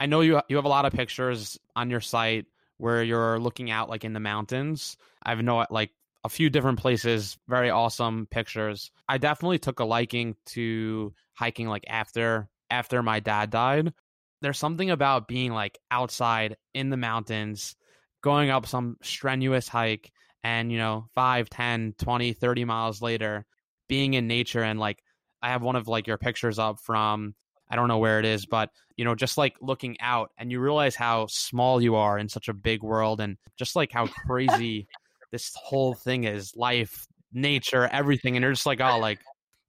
[0.00, 2.46] I know you you have a lot of pictures on your site
[2.78, 4.96] where you're looking out like in the mountains.
[5.22, 5.90] I've know like
[6.24, 8.90] a few different places, very awesome pictures.
[9.08, 13.92] I definitely took a liking to hiking like after after my dad died.
[14.40, 17.76] There's something about being like outside in the mountains,
[18.22, 20.10] going up some strenuous hike
[20.44, 23.44] and you know 5 10 20 30 miles later
[23.88, 25.02] being in nature and like
[25.42, 27.34] i have one of like your pictures up from
[27.70, 30.60] I don't know where it is, but you know, just like looking out and you
[30.60, 34.88] realize how small you are in such a big world and just like how crazy
[35.32, 38.36] this whole thing is life, nature, everything.
[38.36, 39.20] And you're just like, oh, like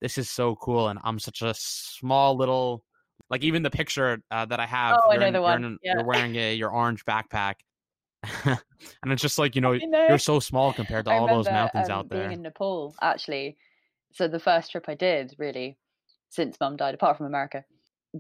[0.02, 0.88] this is so cool.
[0.88, 2.84] And I'm such a small little,
[3.30, 5.62] like even the picture uh, that I have, oh, you're, I know the one.
[5.62, 5.94] You're, yeah.
[5.96, 7.56] you're wearing a, your orange backpack.
[8.46, 11.54] and it's just like, you know, you're so small compared to I all remember, those
[11.54, 12.28] mountains um, out there.
[12.28, 13.58] Being in Nepal, actually.
[14.14, 15.78] So the first trip I did, really,
[16.30, 17.64] since mum died, apart from America.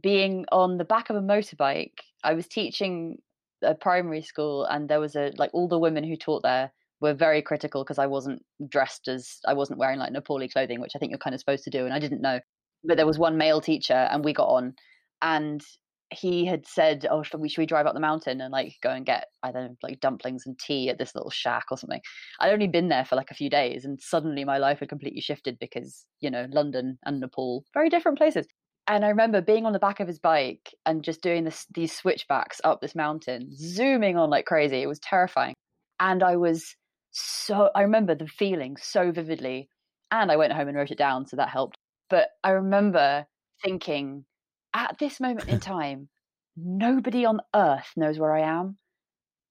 [0.01, 3.17] Being on the back of a motorbike, I was teaching
[3.63, 6.71] a primary school, and there was a like all the women who taught there
[7.01, 10.91] were very critical because I wasn't dressed as I wasn't wearing like Nepali clothing, which
[10.95, 12.39] I think you're kind of supposed to do, and I didn't know.
[12.83, 14.75] But there was one male teacher, and we got on,
[15.21, 15.63] and
[16.11, 18.89] he had said, "Oh, should we should we drive up the mountain and like go
[18.91, 22.01] and get I don't know like dumplings and tea at this little shack or something?"
[22.39, 25.21] I'd only been there for like a few days, and suddenly my life had completely
[25.21, 28.47] shifted because you know London and Nepal, very different places.
[28.89, 31.95] And I remember being on the back of his bike and just doing this these
[31.95, 34.81] switchbacks up this mountain, zooming on like crazy.
[34.81, 35.53] It was terrifying,
[35.99, 36.75] and I was
[37.11, 39.69] so I remember the feeling so vividly.
[40.11, 41.77] And I went home and wrote it down, so that helped.
[42.09, 43.27] But I remember
[43.63, 44.25] thinking
[44.73, 46.09] at this moment in time,
[46.57, 48.77] nobody on earth knows where I am.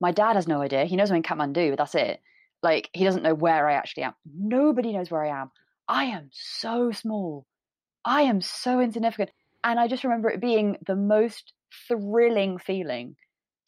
[0.01, 0.85] My dad has no idea.
[0.85, 2.21] He knows I'm in Kathmandu, but that's it.
[2.63, 4.15] Like, he doesn't know where I actually am.
[4.27, 5.51] Nobody knows where I am.
[5.89, 7.47] I am so small.
[8.09, 9.31] I am so insignificant.
[9.63, 11.53] And I just remember it being the most
[11.87, 13.17] thrilling feeling.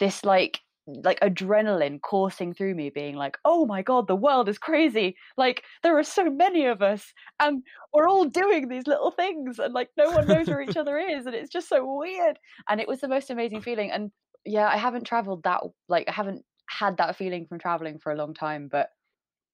[0.01, 4.59] This, like, like adrenaline coursing through me being like oh my god the world is
[4.59, 7.63] crazy like there are so many of us and
[7.93, 11.27] we're all doing these little things and like no one knows where each other is
[11.27, 14.11] and it's just so weird and it was the most amazing feeling and
[14.45, 18.17] yeah i haven't traveled that like i haven't had that feeling from traveling for a
[18.17, 18.89] long time but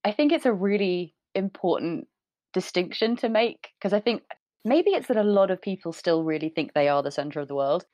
[0.04, 2.06] i think it's a really important
[2.54, 4.22] distinction to make because i think
[4.66, 7.48] maybe it's that a lot of people still really think they are the center of
[7.48, 7.84] the world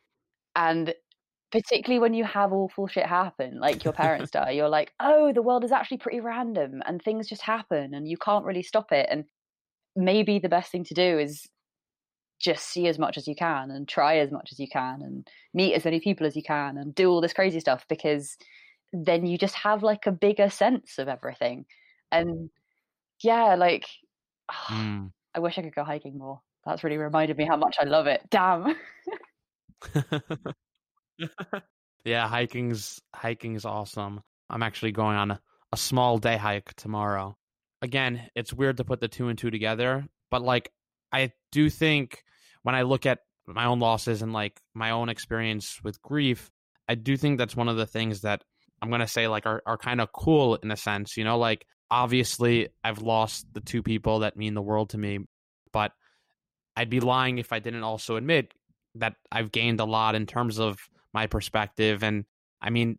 [0.56, 0.94] and
[1.52, 5.42] particularly when you have awful shit happen, like your parents die, you're like, oh, the
[5.42, 9.06] world is actually pretty random and things just happen and you can't really stop it.
[9.10, 9.24] And
[9.94, 11.46] maybe the best thing to do is
[12.40, 15.28] just see as much as you can and try as much as you can and
[15.54, 18.36] meet as many people as you can and do all this crazy stuff because
[18.92, 21.66] then you just have like a bigger sense of everything.
[22.10, 22.50] And
[23.22, 23.86] yeah, like,
[24.68, 25.12] Mm.
[25.34, 26.40] I wish I could go hiking more.
[26.64, 28.22] That's really reminded me how much I love it.
[28.30, 28.76] Damn.
[32.04, 34.20] yeah, hiking's hiking's awesome.
[34.48, 35.40] I'm actually going on a,
[35.72, 37.36] a small day hike tomorrow.
[37.80, 40.70] Again, it's weird to put the two and two together, but like
[41.12, 42.22] I do think
[42.62, 46.50] when I look at my own losses and like my own experience with grief,
[46.88, 48.42] I do think that's one of the things that
[48.80, 51.66] I'm gonna say like are, are kind of cool in a sense, you know, like
[51.90, 55.20] obviously I've lost the two people that mean the world to me,
[55.72, 55.92] but
[56.76, 58.54] I'd be lying if I didn't also admit
[58.94, 60.78] that I've gained a lot in terms of
[61.12, 62.02] my perspective.
[62.02, 62.24] And
[62.60, 62.98] I mean,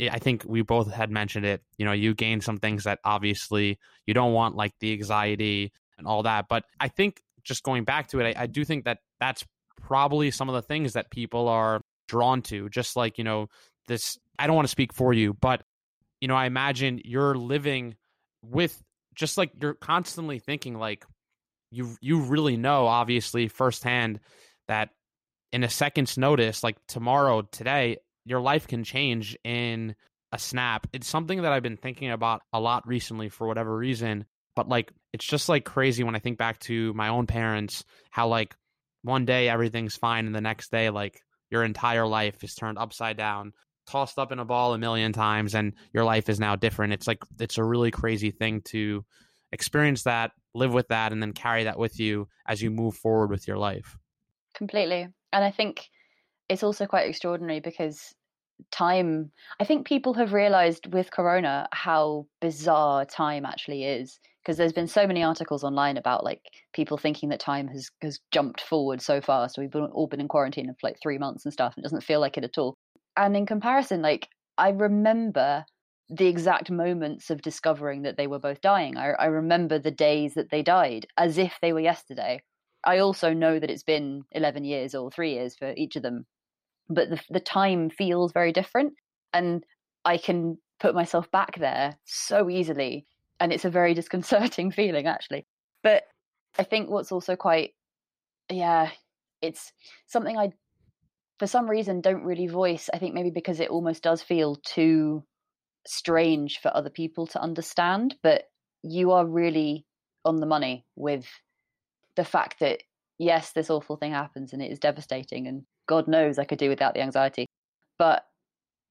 [0.00, 1.62] I think we both had mentioned it.
[1.78, 6.06] You know, you gain some things that obviously you don't want, like the anxiety and
[6.06, 6.46] all that.
[6.48, 9.44] But I think just going back to it, I, I do think that that's
[9.80, 12.68] probably some of the things that people are drawn to.
[12.68, 13.48] Just like, you know,
[13.86, 15.62] this, I don't want to speak for you, but,
[16.20, 17.96] you know, I imagine you're living
[18.42, 18.80] with
[19.14, 21.04] just like you're constantly thinking like
[21.72, 24.20] you you really know obviously firsthand
[24.68, 24.90] that
[25.52, 29.94] in a second's notice, like tomorrow, today, your life can change in
[30.32, 30.86] a snap.
[30.92, 34.24] It's something that I've been thinking about a lot recently for whatever reason.
[34.54, 38.28] But like, it's just like crazy when I think back to my own parents, how
[38.28, 38.54] like
[39.02, 41.20] one day everything's fine, and the next day, like
[41.50, 43.52] your entire life is turned upside down,
[43.86, 46.92] tossed up in a ball a million times, and your life is now different.
[46.92, 49.04] It's like, it's a really crazy thing to
[49.52, 53.30] experience that, live with that, and then carry that with you as you move forward
[53.30, 53.96] with your life.
[54.54, 55.08] Completely.
[55.32, 55.88] And I think
[56.48, 58.14] it's also quite extraordinary because
[58.70, 59.30] time,
[59.60, 64.18] I think people have realized with Corona how bizarre time actually is.
[64.42, 66.40] Because there's been so many articles online about like
[66.72, 69.56] people thinking that time has, has jumped forward so fast.
[69.56, 72.02] We've been, all been in quarantine for like three months and stuff, and it doesn't
[72.02, 72.76] feel like it at all.
[73.16, 74.28] And in comparison, like
[74.58, 75.64] I remember
[76.12, 78.98] the exact moments of discovering that they were both dying.
[78.98, 82.42] I, I remember the days that they died as if they were yesterday.
[82.84, 86.26] I also know that it's been 11 years or three years for each of them,
[86.88, 88.92] but the, the time feels very different.
[89.32, 89.64] And
[90.04, 93.06] I can put myself back there so easily.
[93.40, 95.46] And it's a very disconcerting feeling, actually.
[95.82, 96.02] But
[96.58, 97.70] I think what's also quite,
[98.50, 98.90] yeah,
[99.40, 99.72] it's
[100.06, 100.50] something I,
[101.38, 102.90] for some reason, don't really voice.
[102.92, 105.24] I think maybe because it almost does feel too
[105.86, 108.16] strange for other people to understand.
[108.22, 108.44] But
[108.82, 109.86] you are really
[110.24, 111.26] on the money with
[112.16, 112.82] the fact that
[113.18, 116.68] yes, this awful thing happens and it is devastating, and God knows I could do
[116.68, 117.46] without the anxiety,
[117.98, 118.24] but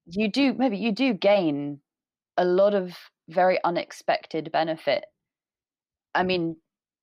[0.06, 1.80] you do maybe you do gain
[2.36, 2.96] a lot of
[3.28, 5.04] very unexpected benefit.
[6.14, 6.56] I mean,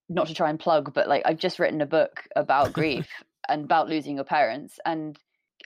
[0.10, 3.08] not to try and plug, but like I've just written a book about grief
[3.48, 5.18] and about losing your parents, and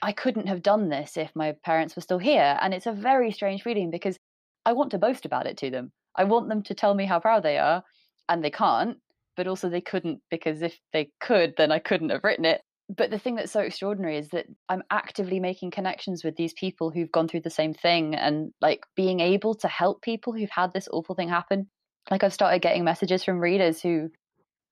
[0.04, 2.58] I couldn't have done this if my parents were still here.
[2.60, 4.18] And it's a very strange feeling because
[4.66, 5.92] I want to boast about it to them.
[6.14, 7.82] I want them to tell me how proud they are,
[8.28, 8.98] and they can't
[9.36, 12.60] but also they couldn't because if they could, then I couldn't have written it.
[12.94, 16.90] But the thing that's so extraordinary is that I'm actively making connections with these people
[16.90, 20.72] who've gone through the same thing and like being able to help people who've had
[20.72, 21.68] this awful thing happen.
[22.10, 24.10] Like I've started getting messages from readers who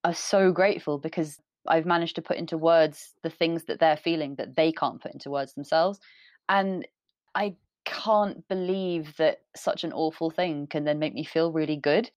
[0.05, 4.35] are so grateful because I've managed to put into words the things that they're feeling
[4.37, 6.01] that they can't put into words themselves.
[6.49, 6.87] And
[7.35, 12.11] I can't believe that such an awful thing can then make me feel really good,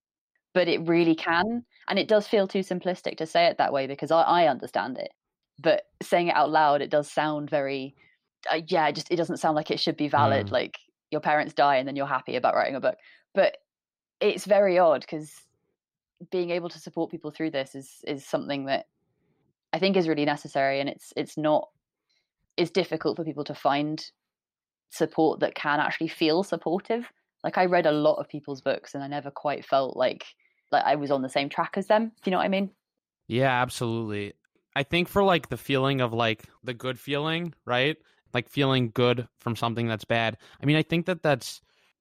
[0.53, 1.65] but it really can.
[1.87, 4.97] And it does feel too simplistic to say it that way because I, I understand
[4.97, 5.11] it.
[5.59, 7.95] But saying it out loud, it does sound very,
[8.51, 10.47] uh, yeah, just it doesn't sound like it should be valid.
[10.47, 10.51] Mm.
[10.51, 10.79] Like
[11.11, 12.97] your parents die and then you're happy about writing a book.
[13.33, 13.57] But
[14.19, 15.31] it's very odd because
[16.31, 18.87] being able to support people through this is is something that
[19.75, 21.67] I think is really necessary, and it's it's not
[22.55, 24.03] it's difficult for people to find
[24.89, 27.05] support that can actually feel supportive.
[27.43, 30.23] Like I read a lot of people's books, and I never quite felt like
[30.71, 32.05] like I was on the same track as them.
[32.05, 32.71] Do you know what I mean?
[33.27, 34.31] Yeah, absolutely.
[34.77, 37.97] I think for like the feeling of like the good feeling, right?
[38.33, 40.37] Like feeling good from something that's bad.
[40.63, 41.59] I mean, I think that that's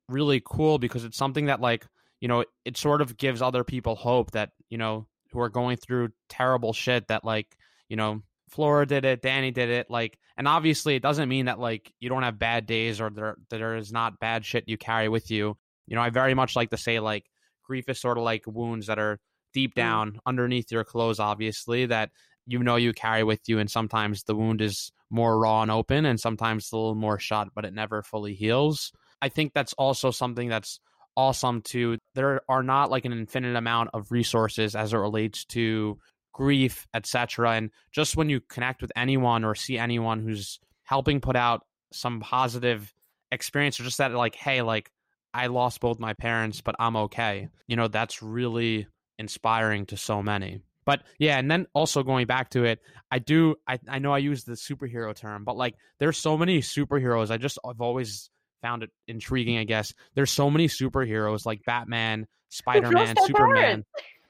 [0.08, 1.86] really cool because it's something that like,
[2.20, 5.76] you know, it sort of gives other people hope that, you know, who are going
[5.76, 7.56] through terrible shit that like,
[7.88, 11.58] you know, Flora did it, Danny did it, like and obviously it doesn't mean that
[11.58, 15.08] like you don't have bad days or there there is not bad shit you carry
[15.08, 15.56] with you.
[15.86, 17.24] You know, I very much like to say like
[17.64, 19.18] grief is sort of like wounds that are
[19.54, 20.18] deep down mm.
[20.26, 22.10] underneath your clothes obviously that
[22.46, 26.04] you know you carry with you and sometimes the wound is more raw and open
[26.04, 30.10] and sometimes a little more shut but it never fully heals i think that's also
[30.10, 30.80] something that's
[31.16, 35.96] awesome too there are not like an infinite amount of resources as it relates to
[36.34, 41.36] grief etc and just when you connect with anyone or see anyone who's helping put
[41.36, 41.62] out
[41.92, 42.92] some positive
[43.32, 44.90] experience or just that like hey like
[45.32, 48.86] i lost both my parents but i'm okay you know that's really
[49.18, 52.80] inspiring to so many but yeah, and then also going back to it,
[53.10, 56.60] I do I, I know I use the superhero term, but like there's so many
[56.60, 57.30] superheroes.
[57.30, 58.30] I just I've always
[58.62, 59.92] found it intriguing, I guess.
[60.14, 63.84] There's so many superheroes like Batman, Spider Man, Superman.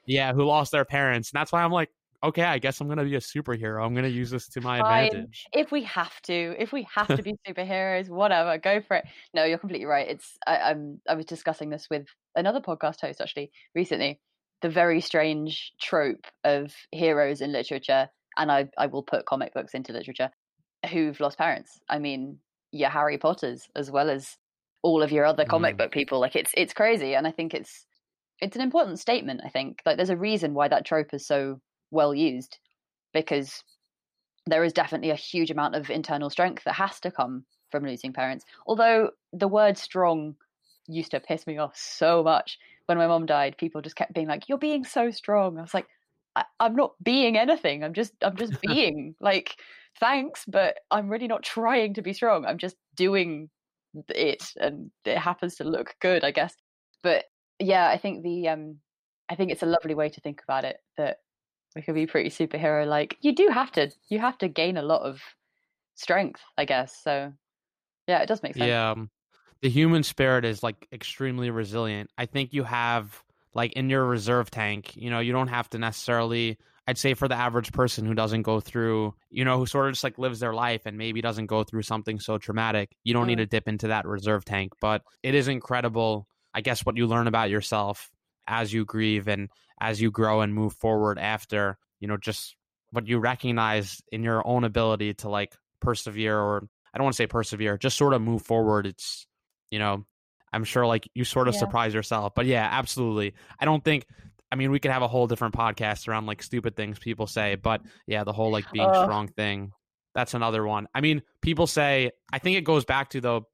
[0.07, 1.31] Yeah, who lost their parents.
[1.33, 1.91] And that's why I'm like,
[2.23, 3.85] okay, I guess I'm gonna be a superhero.
[3.85, 5.07] I'm gonna use this to my Fine.
[5.07, 5.47] advantage.
[5.53, 9.05] If we have to, if we have to be superheroes, whatever, go for it.
[9.35, 10.09] No, you're completely right.
[10.09, 14.21] It's I, I'm I was discussing this with another podcast host actually recently
[14.65, 19.75] the very strange trope of heroes in literature, and I, I will put comic books
[19.75, 20.31] into literature,
[20.91, 21.79] who've lost parents.
[21.87, 22.39] I mean,
[22.73, 24.39] your Harry Potters as well as
[24.83, 25.79] all of your other comic mm.
[25.79, 26.19] book people.
[26.19, 27.85] Like it's it's crazy, and I think it's
[28.41, 29.41] it's an important statement.
[29.45, 31.61] I think like there's a reason why that trope is so
[31.91, 32.59] well used
[33.13, 33.63] because
[34.47, 38.13] there is definitely a huge amount of internal strength that has to come from losing
[38.13, 38.45] parents.
[38.67, 40.37] Although the word strong
[40.87, 44.29] used to piss me off so much when my mom died, people just kept being
[44.29, 45.87] like, "You're being so strong." I was like,
[46.37, 47.85] I- am not being anything.
[47.85, 49.57] I'm just, I'm just being like,
[50.01, 52.45] thanks, but I'm really not trying to be strong.
[52.45, 53.51] I'm just doing
[54.09, 56.55] it, and it happens to look good, I guess.
[57.03, 57.25] But
[57.65, 58.77] yeah, I think the, um,
[59.29, 61.19] I think it's a lovely way to think about it that
[61.75, 63.17] we could be pretty superhero like.
[63.21, 65.21] You do have to, you have to gain a lot of
[65.95, 66.97] strength, I guess.
[67.03, 67.33] So
[68.07, 68.69] yeah, it does make sense.
[68.69, 68.91] Yeah.
[68.91, 69.11] Um,
[69.63, 72.11] the human spirit is like extremely resilient.
[72.19, 73.23] I think you have
[73.55, 77.29] like in your reserve tank, you know, you don't have to necessarily I'd say for
[77.29, 80.39] the average person who doesn't go through, you know, who sort of just like lives
[80.39, 83.69] their life and maybe doesn't go through something so traumatic, you don't need to dip
[83.69, 84.73] into that reserve tank.
[84.83, 88.11] But it is incredible, I guess, what you learn about yourself
[88.47, 89.49] as you grieve and
[89.81, 92.57] as you grow and move forward after, you know, just
[92.91, 97.17] what you recognize in your own ability to like persevere or I don't want to
[97.17, 98.87] say persevere, just sort of move forward.
[98.87, 99.27] It's
[99.71, 100.05] you know,
[100.53, 101.61] I'm sure like you sort of yeah.
[101.61, 102.35] surprise yourself.
[102.35, 103.35] But yeah, absolutely.
[103.59, 104.07] I don't think
[104.53, 107.57] I mean we could have a whole different podcast around like stupid things people say,
[107.57, 109.73] but yeah, the whole like being uh, strong thing.
[110.15, 110.87] That's another one.
[110.95, 113.49] I mean, people say I think it goes back to though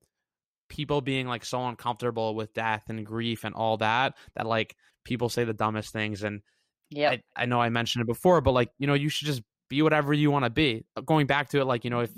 [0.71, 5.29] people being like so uncomfortable with death and grief and all that that like people
[5.29, 6.23] say the dumbest things.
[6.23, 6.41] And
[6.89, 9.43] yeah I, I know I mentioned it before, but like, you know, you should just
[9.69, 10.85] be whatever you want to be.
[11.05, 12.11] Going back to it, like, you know, if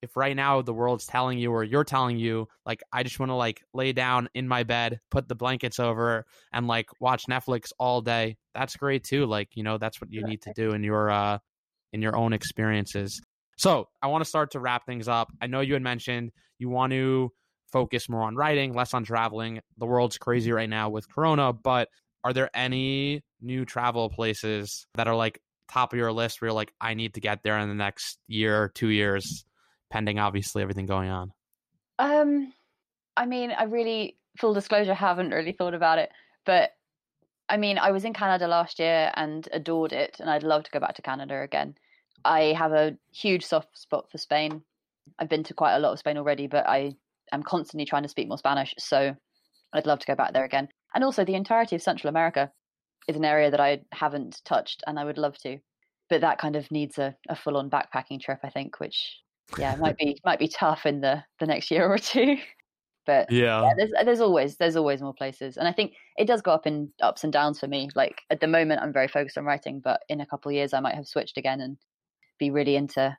[0.00, 3.30] if right now the world's telling you or you're telling you like i just want
[3.30, 7.72] to like lay down in my bed put the blankets over and like watch netflix
[7.80, 9.24] all day that's great too.
[9.26, 11.38] Like you know that's what you need to do in your uh
[11.92, 13.20] in your own experiences.
[13.56, 15.28] So i want to start to wrap things up.
[15.40, 17.32] I know you had mentioned you want to
[17.72, 21.88] focus more on writing less on traveling the world's crazy right now with corona but
[22.24, 25.40] are there any new travel places that are like
[25.70, 28.18] top of your list where you're like i need to get there in the next
[28.26, 29.44] year two years
[29.90, 31.32] pending obviously everything going on?
[31.98, 32.52] Um,
[33.16, 36.10] I mean, I really full disclosure haven't really thought about it,
[36.44, 36.70] but
[37.48, 40.70] I mean, I was in Canada last year and adored it, and I'd love to
[40.70, 41.76] go back to Canada again.
[42.24, 44.62] I have a huge soft spot for Spain.
[45.18, 46.94] I've been to quite a lot of Spain already, but I
[47.32, 49.14] am constantly trying to speak more Spanish, so
[49.72, 50.68] I'd love to go back there again.
[50.94, 52.50] And also, the entirety of Central America
[53.08, 55.58] is an area that I haven't touched, and I would love to.
[56.10, 59.20] But that kind of needs a, a full on backpacking trip, I think, which
[59.56, 62.36] yeah might be might be tough in the the next year or two.
[63.06, 63.62] But Yeah.
[63.62, 66.66] yeah, there's there's always there's always more places, and I think it does go up
[66.66, 67.88] in ups and downs for me.
[67.94, 70.74] Like at the moment, I'm very focused on writing, but in a couple of years,
[70.74, 71.78] I might have switched again and
[72.38, 73.16] be really into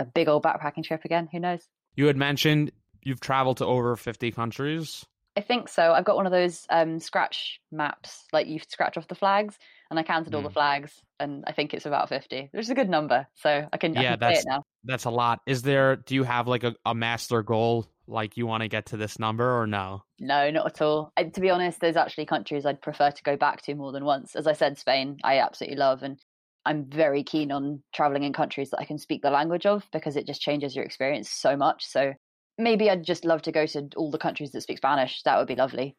[0.00, 1.28] a big old backpacking trip again.
[1.30, 1.68] Who knows?
[1.94, 5.04] You had mentioned you've traveled to over 50 countries.
[5.36, 5.92] I think so.
[5.92, 9.56] I've got one of those um, scratch maps, like you scratch off the flags,
[9.88, 10.52] and I counted all the Mm.
[10.52, 13.26] flags, and I think it's about fifty, which is a good number.
[13.34, 14.64] So I can, I Yeah, can say that's it now.
[14.84, 15.40] that's a lot.
[15.46, 18.86] Is there do you have like a, a master goal like you want to get
[18.86, 20.02] to this number or no?
[20.20, 21.12] No, not at all.
[21.16, 24.04] I, to be honest, there's actually countries I'd prefer to go back to more than
[24.04, 24.34] once.
[24.34, 26.18] As I said, Spain, I absolutely love, and
[26.64, 30.16] I'm very keen on traveling in countries that I can speak the language of because
[30.16, 31.86] it just changes your experience so much.
[31.86, 32.14] So
[32.58, 35.22] maybe I'd just love to go to all the countries that speak Spanish.
[35.22, 35.96] That would be lovely,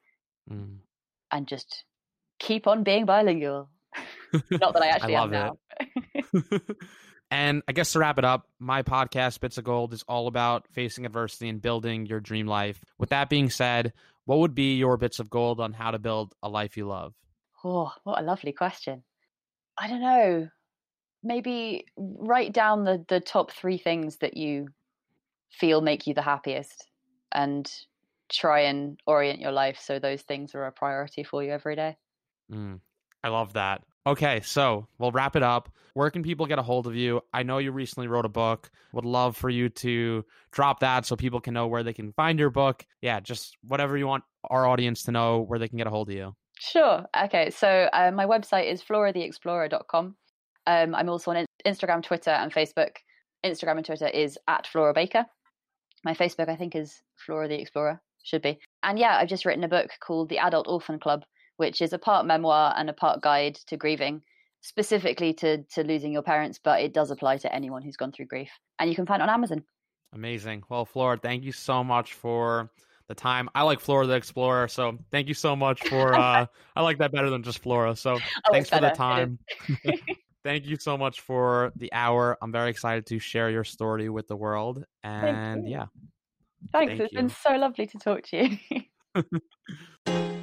[0.52, 0.78] Mm.
[1.32, 1.84] and just
[2.40, 3.70] keep on being bilingual.
[4.52, 6.26] Not that I actually love am it.
[6.34, 6.60] now.
[7.32, 10.68] and I guess to wrap it up, my podcast, Bits of Gold, is all about
[10.72, 12.84] facing adversity and building your dream life.
[12.98, 13.94] With that being said,
[14.26, 17.14] what would be your bits of gold on how to build a life you love?
[17.64, 19.04] Oh, what a lovely question.
[19.78, 20.50] I don't know.
[21.24, 24.70] Maybe write down the the top three things that you
[25.50, 26.88] feel make you the happiest
[27.32, 27.72] and
[28.32, 31.98] try and orient your life so those things are a priority for you every day.
[32.52, 32.80] Mm,
[33.24, 33.84] I love that.
[34.08, 35.70] Okay, so we'll wrap it up.
[35.94, 37.22] Where can people get a hold of you?
[37.34, 38.70] I know you recently wrote a book.
[38.94, 42.40] Would love for you to drop that so people can know where they can find
[42.40, 42.86] your book.
[43.02, 46.10] Yeah, just whatever you want our audience to know where they can get a hold
[46.10, 46.36] of you.
[46.60, 47.06] Sure.
[47.24, 47.50] Okay.
[47.50, 50.16] So uh, my website is floratheexplorer.com.
[50.68, 52.98] Um, I'm also on Instagram, Twitter, and Facebook.
[53.44, 55.26] Instagram and Twitter is at Flora Baker.
[56.04, 58.02] My Facebook, I think, is Flora the Explorer.
[58.24, 58.60] Should be.
[58.84, 61.24] And yeah, I've just written a book called The Adult Orphan Club,
[61.58, 64.22] which is a part memoir and a part guide to grieving,
[64.62, 68.26] specifically to to losing your parents, but it does apply to anyone who's gone through
[68.26, 68.52] grief.
[68.78, 69.64] And you can find it on Amazon.
[70.14, 70.64] Amazing.
[70.70, 72.70] Well, Flora, thank you so much for
[73.08, 73.50] the time.
[73.56, 76.46] I like Flora the Explorer, so thank you so much for uh
[76.76, 77.96] I like that better than just Flora.
[77.96, 79.38] So Oh, thanks for the better.
[79.86, 80.00] It is.
[80.02, 80.08] time.
[80.44, 82.38] thank you so much for the hour.
[82.42, 84.84] I'm very excited to share your story with the world.
[85.04, 85.72] And you.
[85.72, 85.86] yeah.
[86.72, 86.92] Thanks.
[86.92, 88.84] Thank it's been so lovely to talk to you.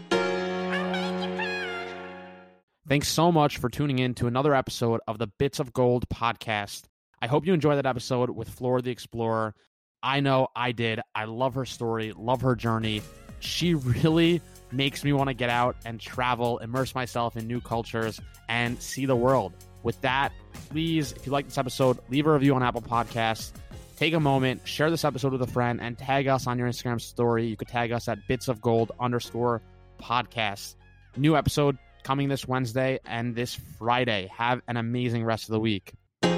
[2.88, 6.84] Thanks so much for tuning in to another episode of the Bits of Gold podcast.
[7.20, 9.54] I hope you enjoyed that episode with Flora the Explorer.
[10.02, 11.00] I know I did.
[11.14, 13.02] I love her story, love her journey.
[13.40, 14.40] She really
[14.70, 19.04] makes me want to get out and travel, immerse myself in new cultures, and see
[19.04, 19.52] the world.
[19.86, 20.32] With that,
[20.68, 23.52] please, if you like this episode, leave a review on Apple Podcasts.
[23.96, 27.00] Take a moment, share this episode with a friend, and tag us on your Instagram
[27.00, 27.46] story.
[27.46, 29.62] You could tag us at bits of gold underscore
[30.00, 30.74] podcast.
[31.16, 34.28] New episode coming this Wednesday and this Friday.
[34.36, 35.92] Have an amazing rest of the week.
[36.24, 36.34] I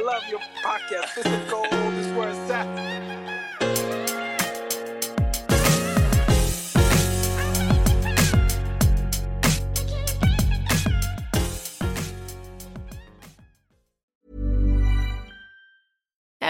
[0.00, 1.16] love your podcast.
[1.16, 1.66] This is gold.
[1.72, 3.41] This is where it's at.